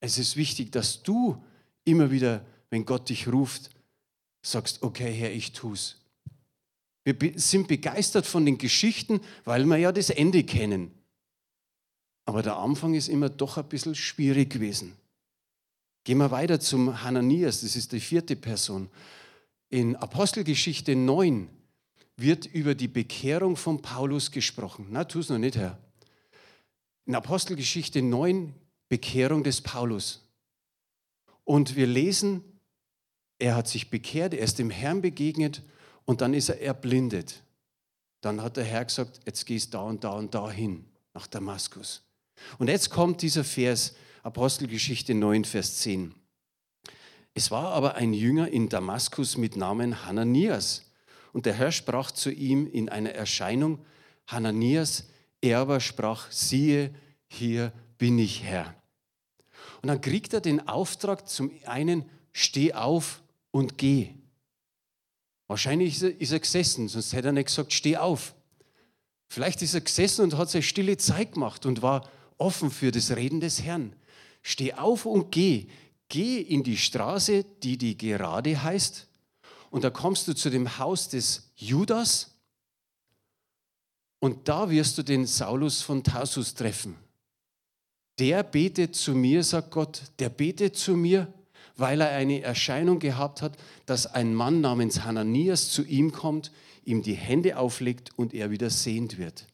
Es 0.00 0.16
ist 0.16 0.36
wichtig, 0.36 0.72
dass 0.72 1.02
du 1.02 1.42
immer 1.84 2.10
wieder, 2.10 2.44
wenn 2.70 2.86
Gott 2.86 3.08
dich 3.10 3.28
ruft, 3.28 3.70
sagst, 4.42 4.82
okay 4.82 5.12
Herr, 5.12 5.32
ich 5.32 5.52
tu's. 5.52 5.96
Wir 7.04 7.16
sind 7.36 7.68
begeistert 7.68 8.26
von 8.26 8.44
den 8.44 8.58
Geschichten, 8.58 9.20
weil 9.44 9.64
wir 9.64 9.78
ja 9.78 9.92
das 9.92 10.10
Ende 10.10 10.44
kennen. 10.44 10.92
Aber 12.26 12.42
der 12.42 12.56
Anfang 12.56 12.94
ist 12.94 13.08
immer 13.08 13.28
doch 13.28 13.56
ein 13.56 13.68
bisschen 13.68 13.94
schwierig 13.94 14.50
gewesen. 14.50 14.94
Gehen 16.04 16.18
wir 16.18 16.30
weiter 16.30 16.60
zum 16.60 17.02
Hananias, 17.02 17.62
das 17.62 17.76
ist 17.76 17.92
die 17.92 18.00
vierte 18.00 18.36
Person. 18.36 18.88
In 19.68 19.96
Apostelgeschichte 19.96 20.96
9 20.96 21.48
wird 22.16 22.46
über 22.46 22.74
die 22.74 22.88
Bekehrung 22.88 23.56
von 23.56 23.82
Paulus 23.82 24.30
gesprochen. 24.30 24.86
Na, 24.90 25.04
tu 25.04 25.20
es 25.20 25.28
noch 25.28 25.38
nicht, 25.38 25.56
Herr. 25.56 25.78
In 27.06 27.14
Apostelgeschichte 27.14 28.02
9 28.02 28.54
Bekehrung 28.88 29.42
des 29.42 29.60
Paulus. 29.60 30.20
Und 31.44 31.76
wir 31.76 31.86
lesen, 31.86 32.44
er 33.40 33.56
hat 33.56 33.68
sich 33.68 33.90
bekehrt, 33.90 34.34
er 34.34 34.44
ist 34.44 34.58
dem 34.58 34.70
Herrn 34.70 35.00
begegnet 35.00 35.62
und 36.04 36.20
dann 36.20 36.34
ist 36.34 36.48
er 36.48 36.60
erblindet. 36.60 37.42
Dann 38.20 38.42
hat 38.42 38.56
der 38.56 38.64
Herr 38.64 38.84
gesagt, 38.84 39.20
jetzt 39.24 39.46
gehst 39.46 39.74
da 39.74 39.80
und 39.80 40.04
da 40.04 40.10
und 40.10 40.34
da 40.34 40.50
hin, 40.50 40.84
nach 41.14 41.26
Damaskus. 41.26 42.02
Und 42.58 42.68
jetzt 42.68 42.90
kommt 42.90 43.22
dieser 43.22 43.44
Vers, 43.44 43.94
Apostelgeschichte 44.22 45.14
9, 45.14 45.44
Vers 45.44 45.78
10. 45.78 46.14
Es 47.32 47.50
war 47.50 47.72
aber 47.72 47.94
ein 47.94 48.12
Jünger 48.12 48.48
in 48.48 48.68
Damaskus 48.68 49.36
mit 49.36 49.56
Namen 49.56 50.04
Hananias. 50.04 50.84
Und 51.32 51.46
der 51.46 51.54
Herr 51.54 51.72
sprach 51.72 52.10
zu 52.10 52.30
ihm 52.30 52.66
in 52.66 52.88
einer 52.88 53.12
Erscheinung, 53.12 53.78
Hananias, 54.26 55.08
er 55.40 55.60
aber 55.60 55.80
sprach, 55.80 56.30
siehe, 56.30 56.94
hier 57.28 57.72
bin 57.96 58.18
ich 58.18 58.42
Herr. 58.42 58.74
Und 59.80 59.88
dann 59.88 60.00
kriegt 60.00 60.34
er 60.34 60.40
den 60.40 60.68
Auftrag 60.68 61.28
zum 61.28 61.50
einen, 61.64 62.04
steh 62.32 62.74
auf 62.74 63.22
und 63.50 63.78
geh. 63.78 64.10
Wahrscheinlich 65.46 66.00
ist 66.02 66.32
er, 66.32 66.40
gesessen, 66.40 66.88
sonst 66.88 67.12
hätte 67.12 67.28
er 67.28 67.32
nicht 67.32 67.46
gesagt, 67.46 67.72
steh 67.72 67.96
auf. 67.96 68.34
Vielleicht 69.28 69.62
ist 69.62 69.74
er 69.74 69.80
gesessen 69.80 70.22
und 70.22 70.36
hat 70.36 70.50
sich 70.50 70.68
stille 70.68 70.96
Zeit 70.96 71.32
gemacht 71.32 71.66
und 71.66 71.82
war 71.82 72.08
offen 72.38 72.70
für 72.70 72.90
das 72.92 73.14
Reden 73.16 73.40
des 73.40 73.62
Herrn. 73.62 73.94
Steh 74.42 74.74
auf 74.74 75.06
und 75.06 75.32
geh. 75.32 75.66
Geh 76.08 76.40
in 76.40 76.62
die 76.62 76.76
Straße, 76.76 77.44
die 77.62 77.78
die 77.78 77.96
gerade 77.96 78.62
heißt, 78.62 79.06
und 79.70 79.84
da 79.84 79.90
kommst 79.90 80.26
du 80.26 80.34
zu 80.34 80.50
dem 80.50 80.78
Haus 80.78 81.08
des 81.08 81.50
Judas 81.54 82.30
und 84.18 84.48
da 84.48 84.68
wirst 84.68 84.98
du 84.98 85.02
den 85.02 85.26
Saulus 85.26 85.82
von 85.82 86.02
Tarsus 86.02 86.54
treffen. 86.54 86.96
Der 88.18 88.42
betet 88.42 88.94
zu 88.94 89.14
mir, 89.14 89.42
sagt 89.42 89.70
Gott, 89.70 90.02
der 90.18 90.28
betet 90.28 90.76
zu 90.76 90.94
mir, 90.94 91.32
weil 91.80 92.00
er 92.02 92.10
eine 92.10 92.42
Erscheinung 92.42 92.98
gehabt 92.98 93.42
hat, 93.42 93.56
dass 93.86 94.06
ein 94.06 94.34
Mann 94.34 94.60
namens 94.60 95.02
Hananias 95.02 95.70
zu 95.70 95.82
ihm 95.84 96.12
kommt, 96.12 96.52
ihm 96.84 97.02
die 97.02 97.14
Hände 97.14 97.56
auflegt 97.56 98.10
und 98.16 98.34
er 98.34 98.50
wieder 98.50 98.70
sehend 98.70 99.18
wird. 99.18 99.46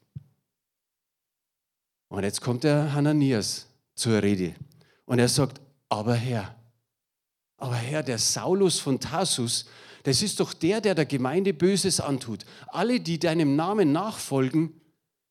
Und 2.09 2.25
jetzt 2.25 2.40
kommt 2.40 2.64
der 2.64 2.92
Hananias 2.92 3.66
zur 3.95 4.23
Rede 4.23 4.54
und 5.04 5.18
er 5.18 5.28
sagt, 5.28 5.61
aber 5.88 6.14
Herr, 6.14 6.54
aber 7.59 7.76
Herr, 7.76 8.02
der 8.02 8.18
Saulus 8.18 8.80
von 8.80 9.00
Tarsus, 9.00 9.66
das 10.02 10.23
ist 10.23 10.40
doch 10.40 10.52
der, 10.52 10.80
der 10.80 10.95
der 10.95 11.06
Gemeinde 11.06 11.52
Böses 11.52 12.00
antut. 12.00 12.45
Alle, 12.68 13.00
die 13.00 13.18
deinem 13.18 13.56
Namen 13.56 13.92
nachfolgen, 13.92 14.80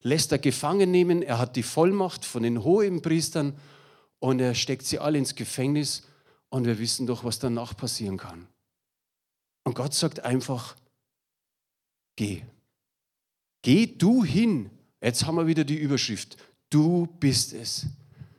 lässt 0.01 0.31
er 0.31 0.39
gefangen 0.39 0.91
nehmen. 0.91 1.21
Er 1.21 1.39
hat 1.39 1.55
die 1.55 1.63
Vollmacht 1.63 2.25
von 2.25 2.43
den 2.43 2.63
Hohenpriestern 2.63 3.57
und 4.19 4.39
er 4.39 4.53
steckt 4.53 4.85
sie 4.85 4.99
alle 4.99 5.17
ins 5.17 5.35
Gefängnis. 5.35 6.03
Und 6.49 6.65
wir 6.65 6.79
wissen 6.79 7.07
doch, 7.07 7.23
was 7.23 7.39
danach 7.39 7.75
passieren 7.75 8.17
kann. 8.17 8.47
Und 9.63 9.73
Gott 9.73 9.93
sagt 9.93 10.21
einfach, 10.21 10.75
geh. 12.15 12.43
Geh 13.61 13.87
du 13.87 14.23
hin. 14.23 14.69
Jetzt 15.01 15.25
haben 15.25 15.35
wir 15.35 15.47
wieder 15.47 15.63
die 15.63 15.77
Überschrift. 15.77 16.37
Du 16.69 17.07
bist 17.19 17.53
es. 17.53 17.87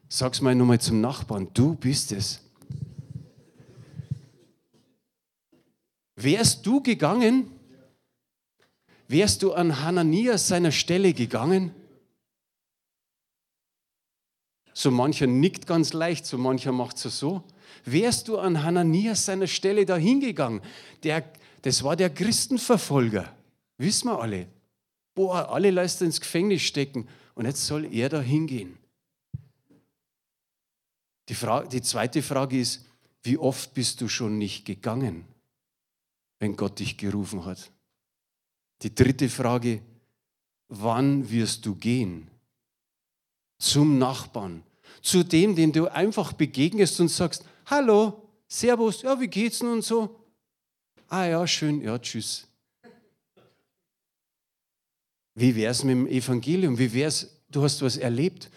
Sag's 0.09 0.41
mal 0.41 0.55
nochmal 0.55 0.81
zum 0.81 1.01
Nachbarn. 1.01 1.49
Du 1.53 1.75
bist 1.75 2.13
es. 2.13 2.41
Wärst 6.15 6.65
du 6.65 6.83
gegangen, 6.83 7.51
wärst 9.07 9.43
du 9.43 9.53
an 9.53 9.83
Hananias 9.83 10.49
seiner 10.49 10.73
Stelle 10.73 11.13
gegangen? 11.13 11.75
So 14.73 14.91
mancher 14.91 15.27
nickt 15.27 15.67
ganz 15.67 15.93
leicht, 15.93 16.25
so 16.25 16.39
mancher 16.39 16.73
macht 16.73 17.05
es 17.05 17.19
so. 17.19 17.43
Wärst 17.85 18.28
du 18.28 18.38
an 18.38 18.62
Hananias 18.62 19.25
seiner 19.25 19.46
Stelle 19.46 19.85
dahin 19.87 20.20
gegangen? 20.20 20.61
Der, 21.02 21.25
das 21.62 21.82
war 21.82 21.96
der 21.96 22.11
Christenverfolger, 22.11 23.35
wissen 23.78 24.08
wir 24.08 24.20
alle. 24.20 24.46
Boah, 25.14 25.50
alle 25.50 25.70
leisten 25.70 26.04
ins 26.04 26.20
Gefängnis 26.20 26.62
stecken 26.62 27.08
und 27.35 27.46
jetzt 27.46 27.66
soll 27.66 27.92
er 27.92 28.08
da 28.08 28.20
hingehen. 28.20 28.76
Die, 31.28 31.37
die 31.73 31.82
zweite 31.82 32.23
Frage 32.23 32.61
ist, 32.61 32.85
wie 33.23 33.38
oft 33.38 33.75
bist 33.75 34.00
du 34.00 34.08
schon 34.08 34.38
nicht 34.38 34.64
gegangen? 34.64 35.25
wenn 36.38 36.56
Gott 36.56 36.78
dich 36.78 36.96
gerufen 36.96 37.44
hat? 37.44 37.70
Die 38.82 38.94
dritte 38.94 39.28
Frage, 39.28 39.80
wann 40.68 41.30
wirst 41.30 41.64
du 41.66 41.75
gehen? 41.75 42.28
Zum 43.58 43.99
Nachbarn, 43.99 44.62
zu 45.00 45.25
dem, 45.25 45.56
den 45.56 45.73
du 45.73 45.88
einfach 45.88 46.35
begegnest 46.35 47.00
und 47.00 47.08
sagst, 47.08 47.44
hallo, 47.66 48.30
servus, 48.49 49.02
ja, 49.02 49.18
wie 49.20 49.28
geht's 49.28 49.62
nun 49.62 49.82
so? 49.82 50.25
Ah 51.08 51.26
ja, 51.26 51.46
schön, 51.46 51.80
ja, 51.82 51.99
tschüss. 51.99 52.46
Wie 55.35 55.54
wär's 55.54 55.85
mit 55.85 55.92
dem 55.92 56.06
Evangelium? 56.06 56.78
Wie 56.78 56.92
wär's, 56.92 57.28
du 57.50 57.62
hast 57.62 57.82
was 57.82 57.96
erlebt? 57.99 58.50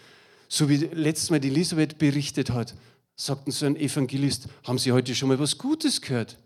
So 0.48 0.68
wie 0.68 0.76
letztes 0.76 1.30
Mal 1.30 1.38
die 1.38 1.48
Elisabeth 1.48 1.98
berichtet 1.98 2.50
hat, 2.50 2.74
sagten 3.14 3.50
so 3.52 3.66
ein 3.66 3.76
Evangelist, 3.76 4.48
haben 4.64 4.78
Sie 4.78 4.90
heute 4.90 5.14
schon 5.14 5.28
mal 5.28 5.38
was 5.38 5.58
Gutes 5.58 6.00
gehört? 6.00 6.38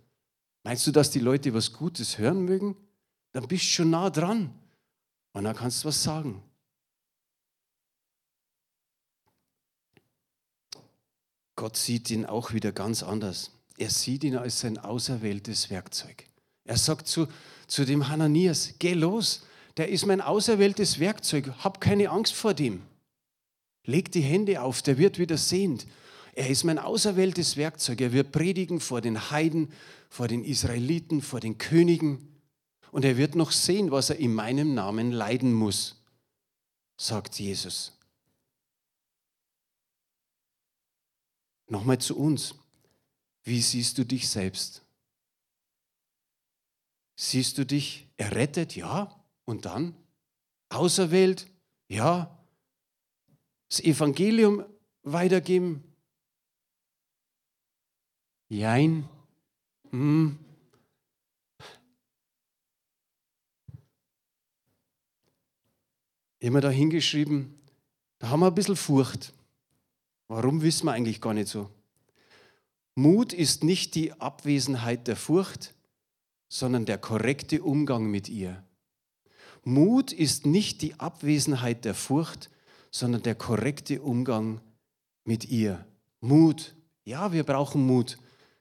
Meinst 0.64 0.86
du, 0.86 0.90
dass 0.90 1.10
die 1.10 1.20
Leute 1.20 1.54
was 1.54 1.72
Gutes 1.72 2.18
hören 2.18 2.44
mögen? 2.44 2.76
dann 3.34 3.48
bist 3.48 3.64
du 3.64 3.68
schon 3.68 3.90
nah 3.90 4.08
dran. 4.10 4.54
Und 5.32 5.44
dann 5.44 5.56
kannst 5.56 5.82
du 5.82 5.88
was 5.88 6.02
sagen. 6.02 6.40
Gott 11.64 11.78
sieht 11.78 12.10
ihn 12.10 12.26
auch 12.26 12.52
wieder 12.52 12.72
ganz 12.72 13.02
anders. 13.02 13.50
Er 13.78 13.88
sieht 13.88 14.22
ihn 14.22 14.36
als 14.36 14.60
sein 14.60 14.76
auserwähltes 14.76 15.70
Werkzeug. 15.70 16.26
Er 16.64 16.76
sagt 16.76 17.08
zu, 17.08 17.26
zu 17.66 17.86
dem 17.86 18.10
Hananias, 18.10 18.74
geh 18.78 18.92
los, 18.92 19.46
der 19.78 19.88
ist 19.88 20.04
mein 20.04 20.20
auserwähltes 20.20 21.00
Werkzeug, 21.00 21.54
hab 21.60 21.80
keine 21.80 22.10
Angst 22.10 22.34
vor 22.34 22.52
dem. 22.52 22.82
Leg 23.82 24.12
die 24.12 24.20
Hände 24.20 24.60
auf, 24.60 24.82
der 24.82 24.98
wird 24.98 25.18
wieder 25.18 25.38
sehend. 25.38 25.86
Er 26.34 26.50
ist 26.50 26.64
mein 26.64 26.78
auserwähltes 26.78 27.56
Werkzeug, 27.56 28.02
er 28.02 28.12
wird 28.12 28.30
predigen 28.30 28.78
vor 28.78 29.00
den 29.00 29.30
Heiden, 29.30 29.72
vor 30.10 30.28
den 30.28 30.44
Israeliten, 30.44 31.22
vor 31.22 31.40
den 31.40 31.56
Königen. 31.56 32.28
Und 32.90 33.06
er 33.06 33.16
wird 33.16 33.36
noch 33.36 33.52
sehen, 33.52 33.90
was 33.90 34.10
er 34.10 34.16
in 34.16 34.34
meinem 34.34 34.74
Namen 34.74 35.12
leiden 35.12 35.54
muss, 35.54 36.04
sagt 36.98 37.40
Jesus. 37.40 37.94
Nochmal 41.66 41.98
zu 41.98 42.16
uns. 42.16 42.54
Wie 43.42 43.60
siehst 43.60 43.98
du 43.98 44.04
dich 44.04 44.28
selbst? 44.28 44.82
Siehst 47.16 47.58
du 47.58 47.66
dich 47.66 48.08
errettet? 48.16 48.74
Ja. 48.76 49.22
Und 49.44 49.66
dann? 49.66 49.94
Auserwählt? 50.70 51.46
Ja. 51.88 52.38
Das 53.68 53.80
Evangelium 53.80 54.64
weitergeben? 55.02 55.84
Jein. 58.48 59.08
Hm. 59.90 60.38
Immer 66.38 66.60
da 66.60 66.70
hingeschrieben, 66.70 67.58
da 68.18 68.28
haben 68.28 68.40
wir 68.40 68.46
ein 68.46 68.54
bisschen 68.54 68.76
Furcht. 68.76 69.33
Warum 70.28 70.62
wissen 70.62 70.86
wir 70.86 70.92
eigentlich 70.92 71.20
gar 71.20 71.34
nicht 71.34 71.48
so? 71.48 71.70
Mut 72.94 73.32
ist 73.32 73.64
nicht 73.64 73.94
die 73.94 74.12
Abwesenheit 74.20 75.08
der 75.08 75.16
Furcht, 75.16 75.74
sondern 76.48 76.84
der 76.84 76.98
korrekte 76.98 77.62
Umgang 77.62 78.10
mit 78.10 78.28
ihr. 78.28 78.62
Mut 79.64 80.12
ist 80.12 80.46
nicht 80.46 80.82
die 80.82 80.98
Abwesenheit 81.00 81.84
der 81.84 81.94
Furcht, 81.94 82.50
sondern 82.90 83.22
der 83.22 83.34
korrekte 83.34 84.00
Umgang 84.00 84.60
mit 85.24 85.46
ihr. 85.46 85.84
Mut. 86.20 86.74
Ja, 87.04 87.32
wir 87.32 87.42
brauchen 87.44 87.84
Mut. 87.86 88.18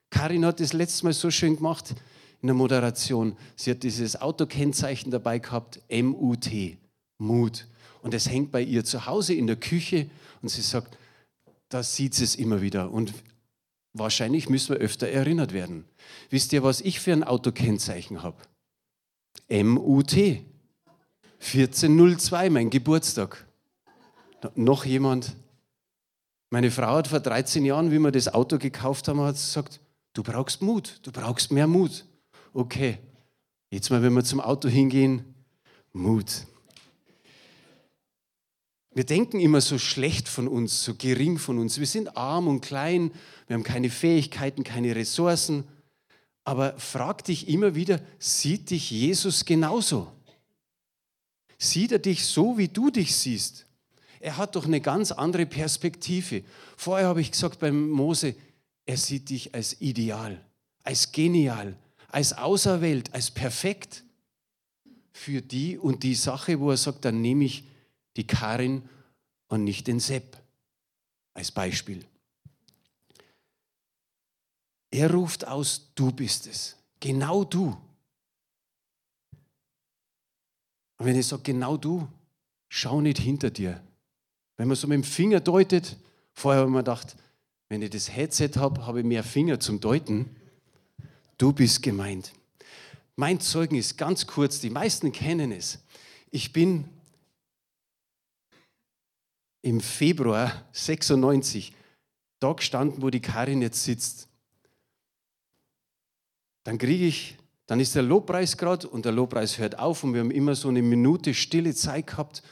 Karin 0.10 0.46
hat 0.46 0.60
das 0.60 0.74
letztes 0.74 1.04
Mal 1.04 1.14
so 1.14 1.30
schön 1.30 1.56
gemacht 1.56 1.96
in 2.42 2.48
der 2.48 2.56
Moderation. 2.56 3.38
Sie 3.56 3.72
hat 3.72 3.84
dieses 3.84 4.20
Autokennzeichen 4.20 5.12
dabei 5.12 5.40
gehabt, 5.40 5.82
M-U-T, 5.88 6.78
Mut. 7.20 7.68
Und 8.02 8.14
es 8.14 8.30
hängt 8.30 8.52
bei 8.52 8.62
ihr 8.62 8.84
zu 8.84 9.06
Hause 9.06 9.34
in 9.34 9.48
der 9.48 9.56
Küche 9.56 10.10
und 10.42 10.50
sie 10.50 10.62
sagt, 10.62 10.98
da 11.74 11.82
sieht 11.82 12.14
sie 12.14 12.24
es 12.24 12.36
immer 12.36 12.62
wieder. 12.62 12.92
Und 12.92 13.14
wahrscheinlich 13.94 14.48
müssen 14.48 14.76
wir 14.76 14.82
öfter 14.82 15.08
erinnert 15.08 15.54
werden. 15.54 15.86
Wisst 16.30 16.54
ihr, 16.54 16.62
was 16.62 16.82
ich 16.82 17.00
für 17.00 17.14
ein 17.14 17.24
Autokennzeichen 17.24 18.22
habe? 18.22 18.38
M-U-T. 19.48 20.46
1402, 21.40 22.50
mein 22.52 22.70
Geburtstag. 22.70 23.48
Noch 24.56 24.86
jemand? 24.86 25.36
Meine 26.52 26.70
Frau 26.70 26.96
hat 26.96 27.08
vor 27.08 27.20
13 27.20 27.66
Jahren, 27.66 27.90
wie 27.90 27.98
wir 27.98 28.12
das 28.12 28.32
Auto 28.32 28.60
gekauft 28.60 29.08
haben, 29.08 29.20
hat 29.22 29.34
gesagt, 29.34 29.80
du 30.14 30.22
brauchst 30.22 30.62
Mut, 30.62 31.00
du 31.02 31.12
brauchst 31.12 31.52
mehr 31.52 31.66
Mut. 31.66 32.06
Okay, 32.54 33.00
jetzt 33.72 33.90
mal, 33.90 34.04
wenn 34.04 34.14
wir 34.14 34.24
zum 34.24 34.40
Auto 34.40 34.70
hingehen, 34.70 35.34
Mut. 35.92 36.46
Wir 38.96 39.06
denken 39.06 39.40
immer 39.40 39.62
so 39.62 39.80
schlecht 39.80 40.28
von 40.28 40.48
uns, 40.48 40.84
so 40.84 40.94
gering 40.96 41.40
von 41.40 41.58
uns. 41.58 41.80
Wir 41.80 41.88
sind 41.88 42.16
arm 42.16 42.48
und 42.48 42.62
klein, 42.62 43.12
wir 43.48 43.56
haben 43.56 43.64
keine 43.64 43.90
Fähigkeiten, 43.90 44.64
keine 44.64 44.96
Ressourcen. 44.96 45.64
Aber 46.44 46.78
frag 46.78 47.24
dich 47.24 47.48
immer 47.48 47.74
wieder, 47.74 48.00
sieht 48.20 48.70
dich 48.70 48.92
Jesus 48.92 49.46
genauso? 49.46 50.12
Sieht 51.58 51.92
er 51.92 52.00
dich 52.00 52.26
so, 52.26 52.58
wie 52.58 52.68
du 52.68 52.92
dich 52.92 53.16
siehst? 53.16 53.66
Er 54.20 54.38
hat 54.38 54.56
doch 54.56 54.66
eine 54.66 54.82
ganz 54.82 55.12
andere 55.12 55.46
Perspektive. 55.46 56.44
Vorher 56.78 57.08
habe 57.08 57.22
ich 57.22 57.32
gesagt 57.32 57.60
beim 57.60 57.90
Mose, 57.90 58.36
er 58.86 58.98
sieht 58.98 59.30
dich 59.30 59.56
als 59.56 59.82
ideal, 59.82 60.44
als 60.84 61.12
genial, 61.12 61.78
als 62.10 62.34
auserwählt, 62.34 63.14
als 63.14 63.32
perfekt 63.32 64.04
für 65.14 65.42
die 65.42 65.78
und 65.78 66.04
die 66.04 66.16
Sache, 66.16 66.60
wo 66.60 66.72
er 66.72 66.78
sagt, 66.78 67.06
dann 67.06 67.22
nehme 67.22 67.46
ich 67.46 67.64
die 68.16 68.28
Karin 68.28 68.88
und 69.48 69.64
nicht 69.64 69.88
den 69.88 70.00
Sepp 70.00 70.38
als 71.34 71.52
Beispiel. 71.52 72.06
Er 74.92 75.12
ruft 75.12 75.48
aus, 75.48 75.90
du 75.96 76.12
bist 76.12 76.48
es. 76.48 76.76
Genau 77.00 77.44
du. 77.44 77.76
Und 80.98 81.06
wenn 81.06 81.18
ich 81.18 81.26
sage, 81.26 81.42
genau 81.44 81.78
du, 81.78 82.08
schau 82.70 83.02
nicht 83.02 83.18
hinter 83.18 83.50
dir. 83.50 83.82
Wenn 84.56 84.68
man 84.68 84.78
so 84.78 84.88
mit 84.88 84.96
dem 84.96 85.04
Finger 85.04 85.40
deutet, 85.40 85.98
vorher 86.34 86.62
habe 86.62 86.70
ich 86.70 86.74
mir 86.74 86.80
gedacht, 86.80 87.16
wenn 87.70 87.82
ich 87.82 87.90
das 87.90 88.12
Headset 88.12 88.52
habe, 88.58 88.86
habe 88.86 89.00
ich 89.00 89.06
mehr 89.06 89.24
Finger 89.24 89.60
zum 89.60 89.80
Deuten. 89.80 90.36
Du 91.40 91.52
bist 91.54 91.82
gemeint. 91.82 92.32
Mein 93.16 93.40
Zeugnis, 93.40 93.98
ganz 93.98 94.28
kurz, 94.28 94.60
die 94.60 94.70
meisten 94.70 95.12
kennen 95.12 95.52
es. 95.52 95.80
Ich 96.30 96.54
bin 96.54 96.86
im 99.64 99.82
Februar 99.82 100.66
96 100.74 101.74
da 102.40 102.54
gestanden, 102.54 103.02
wo 103.02 103.10
die 103.10 103.22
Karin 103.22 103.62
jetzt 103.62 103.84
sitzt. 103.84 104.28
Dann 106.64 106.78
kriege 106.78 107.06
ich, 107.06 107.38
dann 107.66 107.80
ist 107.80 107.96
der 107.96 108.04
Lobpreis 108.04 108.58
gerade 108.58 108.88
und 108.88 109.06
der 109.06 109.14
Lobpreis 109.14 109.58
hört 109.58 109.80
auf 109.80 110.04
und 110.04 110.14
wir 110.14 110.20
haben 110.20 110.32
immer 110.32 110.54
so 110.54 110.68
eine 110.68 110.82
Minute 110.82 111.34
stille 111.34 111.74
Zeit 111.74 112.08
gehabt, 112.08 112.44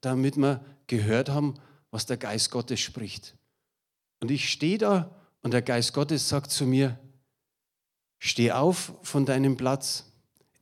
damit 0.00 0.36
wir 0.36 0.64
gehört 0.86 1.28
haben, 1.28 1.54
was 1.90 2.06
der 2.06 2.16
Geist 2.16 2.50
Gottes 2.50 2.80
spricht. 2.80 3.36
Und 4.20 4.30
ich 4.30 4.48
stehe 4.48 4.78
da 4.78 5.14
und 5.42 5.52
der 5.52 5.62
Geist 5.62 5.92
Gottes 5.92 6.28
sagt 6.28 6.52
zu 6.52 6.66
mir, 6.66 6.98
steh 8.18 8.52
auf 8.52 8.92
von 9.02 9.26
deinem 9.26 9.56
Platz, 9.56 10.04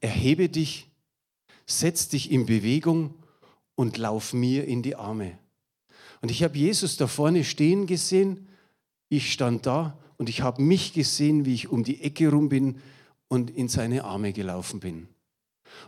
erhebe 0.01 0.49
dich, 0.49 0.88
setz 1.66 2.09
dich 2.09 2.31
in 2.31 2.47
Bewegung 2.47 3.14
und 3.75 3.99
lauf 3.99 4.33
mir 4.33 4.64
in 4.66 4.83
die 4.83 4.97
Arme. 4.97 5.38
Und 6.20 6.31
ich 6.31 6.42
habe 6.42 6.57
Jesus 6.59 6.96
da 6.96 7.07
vorne 7.07 7.44
stehen 7.44 7.87
gesehen. 7.87 8.48
Ich 9.09 9.33
stand 9.33 9.66
da 9.66 9.96
und 10.16 10.28
ich 10.28 10.42
habe 10.42 10.62
mich 10.62 10.92
gesehen, 10.92 11.44
wie 11.44 11.54
ich 11.54 11.68
um 11.68 11.85
die 11.85 12.02
Ecke 12.02 12.31
rum 12.31 12.48
bin 12.48 12.81
und 13.28 13.50
in 13.50 13.68
seine 13.68 14.04
Arme 14.04 14.33
gelaufen 14.33 14.81
bin. 14.81 15.09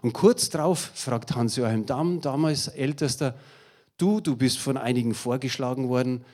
Und 0.03 0.12
kurz 0.12 0.51
darauf 0.51 0.93
fragt 0.95 1.35
Hans-Joachim 1.35 1.87
Damm, 1.87 2.21
damals 2.21 2.69
Ältester, 2.69 3.35
du, 3.97 4.21
du 4.21 4.37
bist 4.37 4.59
von 4.59 4.77
einigen 4.77 5.14
vorgeschlagen 5.14 5.88
worden, 5.88 6.25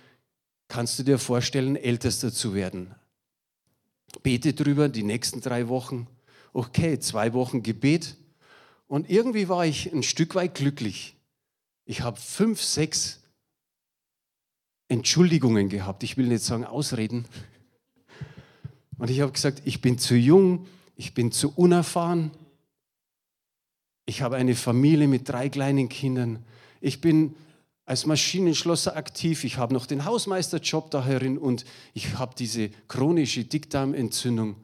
kannst 0.68 0.98
du 0.98 1.02
dir 1.02 1.18
vorstellen, 1.18 1.76
Ältester 1.76 2.32
zu 2.32 2.54
werden? 2.54 2.94
Bete 4.22 4.52
drüber 4.52 4.88
die 4.88 5.02
nächsten 5.02 5.40
drei 5.40 5.68
Wochen. 5.68 6.06
Okay, 6.52 6.98
zwei 6.98 7.32
Wochen 7.32 7.62
Gebet. 7.62 8.16
Und 8.88 9.10
irgendwie 9.10 9.48
war 9.48 9.66
ich 9.66 9.92
ein 9.92 10.02
Stück 10.02 10.34
weit 10.34 10.54
glücklich. 10.54 11.16
Ich 11.84 12.00
habe 12.00 12.18
fünf, 12.18 12.62
sechs 12.62 13.20
Entschuldigungen 14.88 15.68
gehabt. 15.68 16.02
Ich 16.02 16.16
will 16.16 16.26
nicht 16.26 16.44
sagen 16.44 16.64
Ausreden. 16.64 17.26
Und 18.98 19.10
ich 19.10 19.20
habe 19.20 19.32
gesagt, 19.32 19.62
ich 19.64 19.80
bin 19.80 19.98
zu 19.98 20.14
jung, 20.14 20.66
ich 20.96 21.14
bin 21.14 21.32
zu 21.32 21.52
unerfahren. 21.54 22.30
Ich 24.06 24.22
habe 24.22 24.36
eine 24.36 24.54
Familie 24.54 25.08
mit 25.08 25.28
drei 25.28 25.48
kleinen 25.48 25.88
Kindern. 25.88 26.44
Ich 26.80 27.00
bin 27.00 27.34
als 27.84 28.06
Maschinenschlosser 28.06 28.96
aktiv. 28.96 29.44
Ich 29.44 29.58
habe 29.58 29.74
noch 29.74 29.86
den 29.86 30.04
Hausmeisterjob 30.04 30.90
da 30.90 31.04
herin 31.04 31.38
und 31.38 31.64
ich 31.94 32.18
habe 32.18 32.34
diese 32.36 32.70
chronische 32.88 33.44
Dickdarmentzündung. 33.44 34.56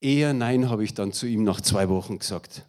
Eher 0.00 0.34
nein, 0.34 0.68
habe 0.68 0.84
ich 0.84 0.94
dann 0.94 1.12
zu 1.12 1.26
ihm 1.26 1.44
nach 1.44 1.60
zwei 1.60 1.88
Wochen 1.88 2.18
gesagt. 2.18 2.66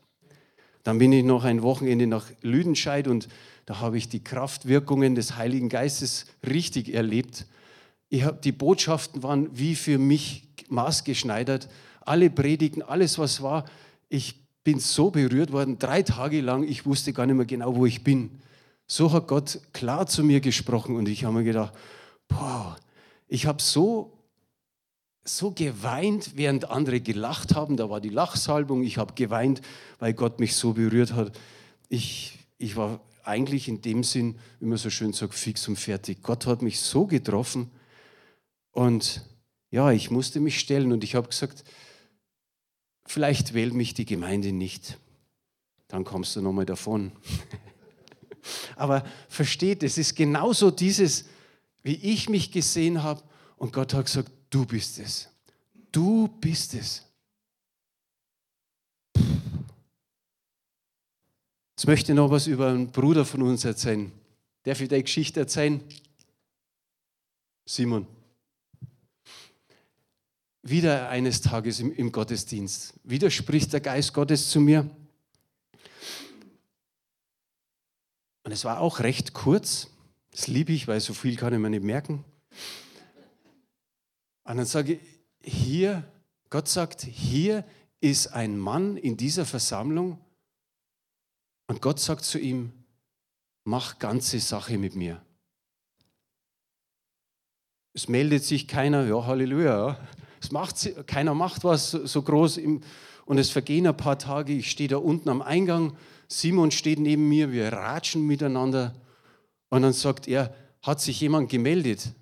Dann 0.84 1.00
bin 1.00 1.12
ich 1.12 1.24
noch 1.24 1.46
ein 1.46 1.64
Wochenende 1.64 2.06
nach 2.06 2.30
Lüdenscheid 2.42 3.08
und 3.08 3.28
da 3.66 3.80
habe 3.80 3.98
ich 3.98 4.10
die 4.10 4.24
Kraftwirkungen 4.24 5.16
des 5.16 5.38
Heiligen 5.38 5.70
Geistes 5.70 6.26
richtig 6.48 6.94
erlebt. 6.94 7.46
Ich 8.10 8.24
hab, 8.24 8.42
die 8.42 8.52
Botschaften 8.52 9.24
waren 9.24 9.50
wie 9.58 9.76
für 9.76 9.98
mich 9.98 10.48
maßgeschneidert. 10.70 11.70
Alle 12.02 12.30
Predigten, 12.30 12.82
alles 12.82 13.18
was 13.18 13.42
war. 13.42 13.66
Ich 14.10 14.44
bin 14.64 14.80
so 14.80 15.12
berührt 15.12 15.52
worden, 15.52 15.80
drei 15.80 16.04
Tage 16.04 16.42
lang, 16.42 16.64
ich 16.64 16.86
wusste 16.86 17.14
gar 17.14 17.26
nicht 17.26 17.36
mehr 17.36 17.46
genau, 17.46 17.76
wo 17.76 17.86
ich 17.86 18.04
bin. 18.04 18.42
So 18.86 19.12
hat 19.12 19.28
Gott 19.28 19.60
klar 19.72 20.08
zu 20.08 20.24
mir 20.24 20.42
gesprochen 20.42 20.96
und 20.96 21.08
ich 21.08 21.24
habe 21.24 21.36
mir 21.36 21.44
gedacht, 21.44 21.74
boah, 22.28 22.76
ich 23.28 23.46
habe 23.46 23.62
so 23.62 24.14
so 25.26 25.52
geweint, 25.52 26.32
während 26.36 26.70
andere 26.70 27.00
gelacht 27.00 27.56
haben. 27.56 27.78
Da 27.78 27.90
war 27.90 28.02
die 28.02 28.10
Lachsalbung. 28.10 28.84
Ich 28.84 28.98
habe 28.98 29.14
geweint, 29.14 29.62
weil 30.00 30.14
Gott 30.14 30.40
mich 30.40 30.56
so 30.56 30.74
berührt 30.74 31.14
hat. 31.14 31.32
Ich, 31.88 32.40
ich 32.58 32.76
war 32.76 33.00
eigentlich 33.24 33.68
in 33.68 33.82
dem 33.82 34.04
Sinn, 34.04 34.38
wie 34.60 34.66
man 34.66 34.78
so 34.78 34.90
schön 34.90 35.14
sagt, 35.14 35.34
fix 35.34 35.68
und 35.68 35.78
fertig. 35.78 36.22
Gott 36.22 36.46
hat 36.46 36.62
mich 36.62 36.80
so 36.80 37.06
getroffen. 37.06 37.72
Und 38.72 39.22
ja, 39.72 39.92
ich 39.92 40.12
musste 40.12 40.40
mich 40.40 40.60
stellen 40.60 40.92
und 40.92 41.04
ich 41.04 41.16
habe 41.16 41.30
gesagt, 41.30 41.64
vielleicht 43.06 43.54
wählt 43.54 43.74
mich 43.74 43.94
die 43.94 44.06
Gemeinde 44.06 44.52
nicht. 44.52 44.98
Dann 45.88 46.04
kommst 46.04 46.36
du 46.36 46.42
nochmal 46.42 46.66
davon. 46.66 47.12
Aber 48.76 49.06
versteht, 49.30 49.84
es 49.84 49.98
ist 49.98 50.16
genauso 50.16 50.70
dieses, 50.70 51.26
wie 51.82 51.96
ich 51.96 52.30
mich 52.30 52.52
gesehen 52.52 53.04
habe 53.04 53.24
und 53.58 53.72
Gott 53.74 53.94
hat 53.94 54.06
gesagt, 54.06 54.32
du 54.50 54.66
bist 54.66 55.00
es. 55.00 55.30
Du 55.92 56.28
bist 56.28 56.74
es. 56.74 57.04
Jetzt 61.84 61.90
möchte 61.90 62.14
ich 62.14 62.16
noch 62.16 62.32
was 62.32 62.48
über 62.48 62.70
einen 62.70 62.94
Bruder 62.94 63.26
von 63.26 63.42
uns 63.42 63.66
erzählen. 63.66 64.10
Darf 64.64 64.80
ich 64.80 64.88
dir 64.88 65.04
Geschichte 65.04 65.42
erzählen? 65.42 65.84
Simon. 67.66 68.08
Wieder 70.62 71.10
eines 71.10 71.42
Tages 71.42 71.82
im, 71.82 71.94
im 71.94 72.14
Gottesdienst. 72.14 72.94
Wieder 73.04 73.30
spricht 73.30 73.74
der 73.74 73.82
Geist 73.82 74.14
Gottes 74.14 74.50
zu 74.50 74.62
mir. 74.62 74.90
Und 78.44 78.54
es 78.54 78.64
war 78.64 78.80
auch 78.80 79.00
recht 79.00 79.34
kurz. 79.34 79.90
Das 80.32 80.48
liebe 80.48 80.72
ich, 80.72 80.88
weil 80.88 81.02
so 81.02 81.14
viel 81.14 81.36
kann 81.36 81.52
ich 81.52 81.60
mir 81.60 81.70
nicht 81.70 81.84
merken. 81.84 82.24
Und 84.46 84.56
dann 84.56 84.66
sage 84.66 84.94
ich, 84.94 85.00
hier, 85.54 86.10
Gott 86.50 86.70
sagt, 86.70 87.02
hier 87.02 87.66
ist 88.00 88.28
ein 88.28 88.58
Mann 88.58 88.96
in 88.96 89.18
dieser 89.18 89.46
Versammlung 89.46 90.23
und 91.68 91.82
Gott 91.82 92.00
sagt 92.00 92.24
zu 92.26 92.40
ihm, 92.40 92.72
mach 93.64 94.00
ganze 94.00 94.40
Sache 94.40 94.78
mit 94.78 94.96
mir. 94.96 95.22
Es 97.94 98.08
meldet 98.08 98.44
sich 98.44 98.68
keiner, 98.68 99.06
ja, 99.06 99.26
Halleluja. 99.26 100.00
Es 100.42 100.52
macht, 100.52 101.08
keiner 101.08 101.34
macht 101.34 101.64
was 101.64 101.92
so 101.92 102.22
groß 102.22 102.58
im, 102.58 102.82
und 103.26 103.38
es 103.38 103.50
vergehen 103.50 103.88
ein 103.88 103.96
paar 103.96 104.18
Tage. 104.18 104.54
Ich 104.54 104.72
stehe 104.72 104.90
da 104.90 104.98
unten 104.98 105.30
am 105.30 105.42
Eingang, 105.42 105.96
Simon 106.28 106.72
steht 106.72 107.00
neben 107.00 107.30
mir, 107.30 107.52
wir 107.52 107.72
ratschen 107.72 108.26
miteinander. 108.26 108.96
Und 109.70 109.84
dann 109.84 109.94
sagt 109.94 110.28
er, 110.28 110.54
hat 110.82 111.00
sich 111.00 111.22
jemand 111.22 111.50
gemeldet? 111.50 112.14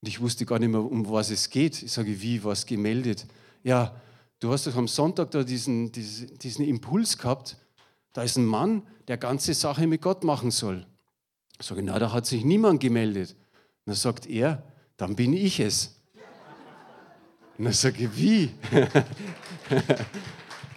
Und 0.00 0.08
ich 0.08 0.20
wusste 0.20 0.46
gar 0.46 0.58
nicht 0.58 0.70
mehr, 0.70 0.82
um 0.82 1.08
was 1.10 1.30
es 1.30 1.48
geht. 1.50 1.82
Ich 1.82 1.92
sage, 1.92 2.20
wie, 2.20 2.42
was 2.42 2.66
gemeldet? 2.66 3.26
Ja, 3.62 3.94
du 4.40 4.50
hast 4.50 4.66
doch 4.66 4.76
am 4.76 4.88
Sonntag 4.88 5.30
da 5.30 5.44
diesen, 5.44 5.92
diesen, 5.92 6.38
diesen 6.38 6.64
Impuls 6.64 7.16
gehabt. 7.16 7.56
Da 8.14 8.22
ist 8.22 8.38
ein 8.38 8.46
Mann, 8.46 8.86
der 9.08 9.18
ganze 9.18 9.52
Sache 9.52 9.86
mit 9.86 10.00
Gott 10.00 10.24
machen 10.24 10.50
soll. 10.50 10.86
Ich 11.60 11.66
sage, 11.66 11.82
na, 11.82 11.98
da 11.98 12.12
hat 12.12 12.24
sich 12.24 12.44
niemand 12.44 12.80
gemeldet. 12.80 13.32
Und 13.32 13.86
dann 13.86 13.96
sagt 13.96 14.26
er, 14.26 14.62
dann 14.96 15.16
bin 15.16 15.34
ich 15.34 15.60
es. 15.60 16.00
Und 17.58 17.66
dann 17.66 17.74
sage 17.74 18.04
ich, 18.04 18.16
wie? 18.16 18.50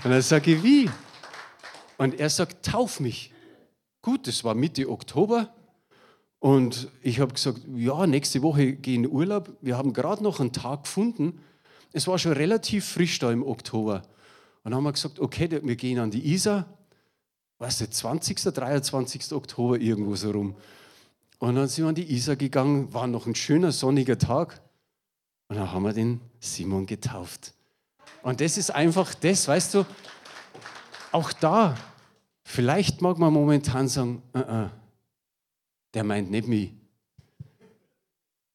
Und 0.04 0.12
dann 0.12 0.21
sage 0.21 0.56
ich, 0.56 0.63
wie? 0.63 0.89
Und 1.97 2.19
er 2.19 2.30
sagt, 2.30 2.65
tauf 2.65 3.00
mich. 3.00 3.32
Gut, 4.02 4.28
das 4.28 4.43
war 4.43 4.56
Mitte 4.56 4.89
Oktober. 4.89 5.54
Und 6.39 6.89
ich 7.02 7.19
habe 7.19 7.34
gesagt, 7.34 7.62
ja, 7.76 8.08
nächste 8.08 8.41
Woche 8.41 8.73
gehe 8.73 8.95
in 8.95 9.08
Urlaub. 9.08 9.56
Wir 9.62 9.78
haben 9.78 9.93
gerade 9.93 10.23
noch 10.23 10.39
einen 10.39 10.54
Tag 10.54 10.84
gefunden. 10.84 11.39
Es 11.93 12.08
war 12.08 12.17
schon 12.17 12.34
relativ 12.34 12.86
frisch 12.86 13.19
da 13.19 13.32
im 13.32 13.43
Oktober. 13.43 14.04
Und 14.63 14.71
dann 14.71 14.76
haben 14.76 14.84
wir 14.84 14.91
gesagt, 14.91 15.19
okay, 15.19 15.50
wir 15.63 15.76
gehen 15.76 16.00
an 16.00 16.12
die 16.12 16.34
Isar. 16.34 16.76
Weißt 17.59 17.81
du, 17.81 17.89
20., 17.89 18.37
23. 18.53 19.31
Oktober 19.33 19.79
irgendwo 19.79 20.15
so 20.15 20.31
rum. 20.31 20.55
Und 21.39 21.55
dann 21.55 21.67
sind 21.67 21.85
wir 21.85 21.89
an 21.89 21.95
die 21.95 22.11
Isar 22.13 22.35
gegangen, 22.35 22.93
war 22.93 23.07
noch 23.07 23.25
ein 23.25 23.35
schöner 23.35 23.71
sonniger 23.71 24.17
Tag. 24.17 24.61
Und 25.47 25.57
dann 25.57 25.71
haben 25.71 25.83
wir 25.83 25.93
den 25.93 26.21
Simon 26.39 26.85
getauft. 26.85 27.53
Und 28.23 28.41
das 28.41 28.57
ist 28.57 28.71
einfach 28.71 29.13
das, 29.13 29.47
weißt 29.47 29.75
du, 29.75 29.85
auch 31.11 31.31
da, 31.33 31.77
vielleicht 32.43 33.01
mag 33.01 33.17
man 33.17 33.31
momentan 33.31 33.87
sagen, 33.87 34.21
uh 34.35 34.39
-uh, 34.39 34.69
der 35.93 36.03
meint 36.03 36.29
nicht 36.29 36.47
mich. 36.47 36.73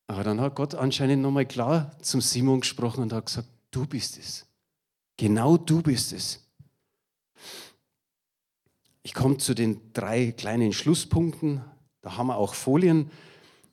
Aber 0.06 0.24
dann 0.24 0.40
hat 0.40 0.54
Gott 0.54 0.74
anscheinend 0.74 1.22
nochmal 1.22 1.46
klar 1.46 1.96
zum 2.02 2.20
Simon 2.20 2.60
gesprochen 2.60 3.02
und 3.02 3.12
hat 3.12 3.26
gesagt, 3.26 3.48
du 3.70 3.86
bist 3.86 4.18
es. 4.18 4.44
Genau 5.16 5.56
du 5.56 5.80
bist 5.80 6.12
es. 6.12 6.40
Ich 9.02 9.14
komme 9.14 9.38
zu 9.38 9.54
den 9.54 9.80
drei 9.92 10.32
kleinen 10.32 10.72
Schlusspunkten. 10.72 11.62
Da 12.02 12.16
haben 12.16 12.28
wir 12.28 12.36
auch 12.36 12.54
Folien. 12.54 13.10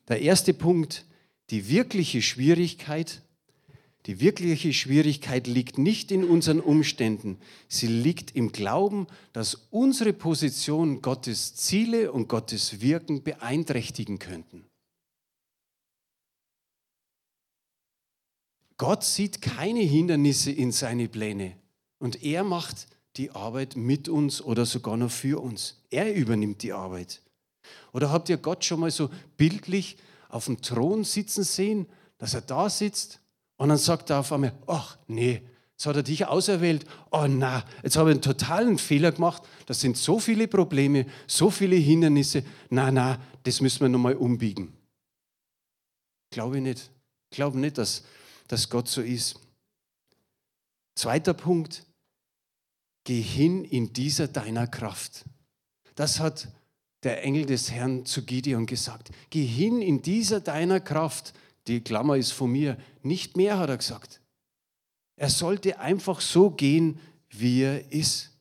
Der 0.08 0.22
erste 0.22 0.54
Punkt, 0.54 1.06
die 1.52 1.70
wirkliche 1.70 2.22
Schwierigkeit. 2.22 3.22
Die 4.06 4.22
wirkliche 4.22 4.74
Schwierigkeit 4.74 5.46
liegt 5.46 5.78
nicht 5.78 6.12
in 6.12 6.24
unseren 6.24 6.60
Umständen. 6.60 7.38
Sie 7.68 7.88
liegt 7.88 8.36
im 8.36 8.52
Glauben, 8.52 9.08
dass 9.34 9.68
unsere 9.70 10.14
Position 10.14 11.02
Gottes 11.02 11.56
Ziele 11.56 12.12
und 12.12 12.28
Gottes 12.28 12.82
Wirken 12.82 13.22
beeinträchtigen 13.24 14.18
könnten. 14.18 14.66
Gott 18.78 19.04
sieht 19.04 19.42
keine 19.42 19.82
Hindernisse 19.82 20.52
in 20.52 20.72
seine 20.72 21.10
Pläne 21.10 21.58
und 22.00 22.24
er 22.24 22.46
macht 22.46 22.88
die 23.20 23.32
Arbeit 23.32 23.76
mit 23.76 24.08
uns 24.08 24.42
oder 24.42 24.66
sogar 24.66 24.96
noch 24.96 25.12
für 25.12 25.42
uns. 25.42 25.82
Er 25.90 26.16
übernimmt 26.16 26.64
die 26.64 26.72
Arbeit. 26.72 27.22
Oder 27.92 28.12
habt 28.12 28.30
ihr 28.30 28.38
Gott 28.38 28.64
schon 28.64 28.80
mal 28.80 28.92
so 28.92 29.10
bildlich 29.36 29.98
auf 30.30 30.46
dem 30.46 30.62
Thron 30.62 31.04
sitzen 31.04 31.44
sehen, 31.44 31.86
dass 32.18 32.34
er 32.34 32.42
da 32.42 32.70
sitzt 32.70 33.20
und 33.58 33.70
dann 33.70 33.78
sagt 33.78 34.10
er 34.10 34.20
auf 34.20 34.32
einmal, 34.32 34.54
ach 34.68 34.98
nee, 35.08 35.42
jetzt 35.72 35.86
hat 35.86 35.98
er 35.98 36.04
dich 36.04 36.26
auserwählt. 36.26 36.86
Oh 37.12 37.28
na, 37.28 37.66
jetzt 37.84 37.98
habe 37.98 38.10
ich 38.10 38.16
einen 38.16 38.22
totalen 38.22 38.78
Fehler 38.78 39.12
gemacht. 39.12 39.44
Das 39.66 39.82
sind 39.82 39.98
so 39.98 40.20
viele 40.20 40.48
Probleme, 40.48 41.06
so 41.28 41.50
viele 41.52 41.76
Hindernisse. 41.76 42.44
Na, 42.70 42.90
na, 42.90 43.20
das 43.44 43.60
müssen 43.60 43.82
wir 43.82 43.90
nochmal 43.90 44.16
umbiegen. 44.16 44.72
Glaube 46.30 46.58
ich 46.58 46.64
nicht. 46.64 46.90
Ich 47.32 47.36
glaube 47.36 47.60
nicht, 47.60 47.78
dass, 47.78 48.06
dass 48.48 48.70
Gott 48.70 48.88
so 48.88 49.02
ist. 49.02 49.40
Zweiter 50.96 51.34
Punkt, 51.34 51.86
geh 53.04 53.22
hin 53.22 53.66
in 53.66 53.94
dieser 53.94 54.28
deiner 54.28 54.68
Kraft. 54.68 55.26
Das 55.96 56.20
hat 56.20 56.50
der 57.04 57.24
Engel 57.24 57.46
des 57.46 57.72
Herrn 57.72 58.06
zu 58.06 58.24
Gideon 58.26 58.66
gesagt. 58.66 59.10
Geh 59.30 59.46
hin 59.46 59.82
in 59.82 60.02
dieser 60.02 60.42
deiner 60.42 60.80
Kraft 60.80 61.34
die 61.70 61.82
Klammer 61.82 62.18
ist 62.18 62.32
von 62.32 62.52
mir, 62.52 62.78
nicht 63.04 63.38
mehr, 63.38 63.60
hat 63.60 63.70
er 63.70 63.78
gesagt. 63.78 64.22
Er 65.16 65.30
sollte 65.30 65.80
einfach 65.80 66.20
so 66.20 66.50
gehen, 66.50 67.00
wie 67.30 67.62
er 67.62 67.92
ist. 67.92 68.32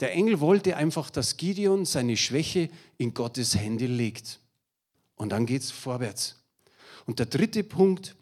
Der 0.00 0.12
Engel 0.12 0.40
wollte 0.40 0.76
einfach, 0.76 1.10
dass 1.10 1.36
Gideon 1.36 1.84
seine 1.84 2.16
Schwäche 2.16 2.70
in 2.96 3.12
Gottes 3.12 3.54
Hände 3.54 3.86
legt. 3.86 4.40
Und 5.16 5.30
dann 5.32 5.44
geht 5.44 5.60
es 5.60 5.70
vorwärts. 5.70 6.36
Und 7.04 7.18
der 7.18 7.26
dritte 7.26 7.62
Punkt, 7.64 8.16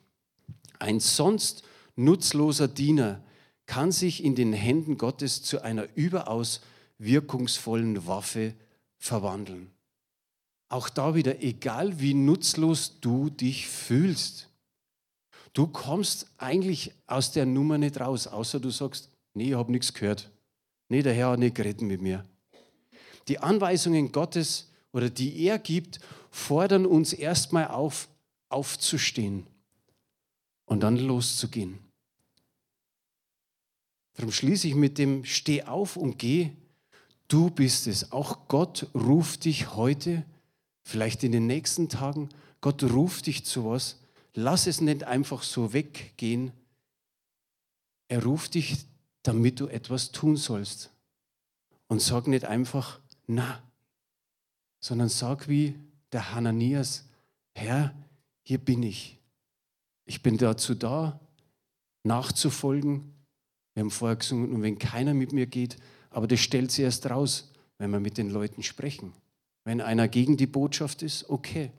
ein 0.81 0.99
sonst 0.99 1.63
nutzloser 1.95 2.67
Diener 2.67 3.23
kann 3.69 3.93
sich 3.93 4.25
in 4.25 4.35
den 4.35 4.55
Händen 4.55 4.97
Gottes 4.97 5.43
zu 5.43 5.63
einer 5.63 5.87
überaus 5.95 6.63
wirkungsvollen 6.97 8.07
Waffe 8.07 8.55
verwandeln. 8.97 9.71
Auch 10.71 10.89
da 10.89 11.15
wieder, 11.15 11.43
egal 11.43 12.01
wie 12.01 12.15
nutzlos 12.15 12.99
du 13.01 13.29
dich 13.29 13.69
fühlst, 13.69 14.49
du 15.53 15.67
kommst 15.67 16.29
eigentlich 16.39 16.93
aus 17.07 17.31
der 17.33 17.45
Nummer 17.45 17.77
nicht 17.77 18.01
raus, 18.01 18.27
außer 18.27 18.59
du 18.59 18.71
sagst, 18.71 19.11
nee, 19.35 19.51
ich 19.51 19.55
habe 19.55 19.71
nichts 19.71 19.93
gehört. 19.93 20.31
Nee, 20.89 21.03
der 21.03 21.13
Herr 21.13 21.33
hat 21.33 21.39
nicht 21.39 21.55
geredet 21.55 21.83
mit 21.83 22.01
mir. 22.01 22.25
Die 23.29 23.39
Anweisungen 23.39 24.13
Gottes 24.13 24.73
oder 24.93 25.11
die 25.11 25.45
er 25.45 25.59
gibt, 25.59 26.01
fordern 26.31 26.87
uns 26.87 27.13
erstmal 27.13 27.69
auf, 27.69 28.09
aufzustehen 28.49 29.47
und 30.65 30.81
dann 30.81 30.97
loszugehen. 30.97 31.88
Darum 34.19 34.33
schließe 34.33 34.67
ich 34.67 34.75
mit 34.75 34.99
dem 34.99 35.25
Steh 35.25 35.63
auf 35.63 35.97
und 35.97 36.19
geh. 36.19 36.51
Du 37.29 37.51
bist 37.51 37.87
es. 37.87 38.11
Auch 38.11 38.49
Gott 38.49 38.89
ruft 38.93 39.45
dich 39.45 39.77
heute 39.77 40.25
vielleicht 40.83 41.23
in 41.23 41.31
den 41.31 41.47
nächsten 41.47 41.89
Tagen, 41.89 42.29
Gott 42.61 42.83
ruft 42.83 43.27
dich 43.27 43.45
zu 43.45 43.65
was, 43.67 44.01
lass 44.35 44.67
es 44.67 44.81
nicht 44.81 45.05
einfach 45.05 45.45
so 45.45 45.73
weggehen. 45.73 46.51
Er 48.09 48.25
ruft 48.25 48.55
dich, 48.55 48.87
damit 49.23 49.61
du 49.61 49.69
etwas 49.69 50.11
tun 50.11 50.37
sollst. 50.37 50.91
Und 51.87 52.03
sag 52.03 52.27
nicht 52.27 52.45
einfach, 52.45 52.99
na, 53.29 53.63
sondern 54.81 55.11
sag 55.11 55.47
wie 55.47 55.77
der 56.11 56.35
Hananias, 56.35 57.05
Herr, 57.55 57.95
hier 58.43 58.59
bin 58.59 58.83
ich. 58.83 59.17
Ich 60.07 60.25
bin 60.25 60.39
dazu 60.39 60.75
da, 60.75 61.21
nachzufolgen. 62.03 63.15
Wir 63.79 63.83
haben 63.85 63.93
vorher 63.93 64.17
gesungen, 64.17 64.53
und 64.53 64.63
wenn 64.63 64.77
keiner 64.77 65.15
mit 65.15 65.33
mir 65.33 65.47
geht, 65.47 65.77
aber 66.11 66.27
das 66.27 66.41
stellt 66.41 66.73
sich 66.73 66.83
erst 66.83 67.09
raus, 67.11 67.53
wenn 67.79 67.93
wir 67.93 68.01
mit 68.01 68.19
den 68.19 68.29
Leuten 68.29 68.65
sprechen. 68.65 69.13
Wenn 69.63 69.81
einer 69.81 70.09
gegen 70.09 70.37
die 70.37 70.49
Botschaft 70.49 71.01
ist, 71.03 71.31
okay, 71.31 71.71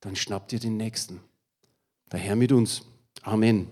dann 0.00 0.16
schnappt 0.16 0.52
ihr 0.52 0.58
den 0.58 0.76
Nächsten. 0.76 1.20
Der 2.10 2.18
Herr 2.18 2.34
mit 2.34 2.50
uns. 2.50 2.82
Amen. 3.22 3.68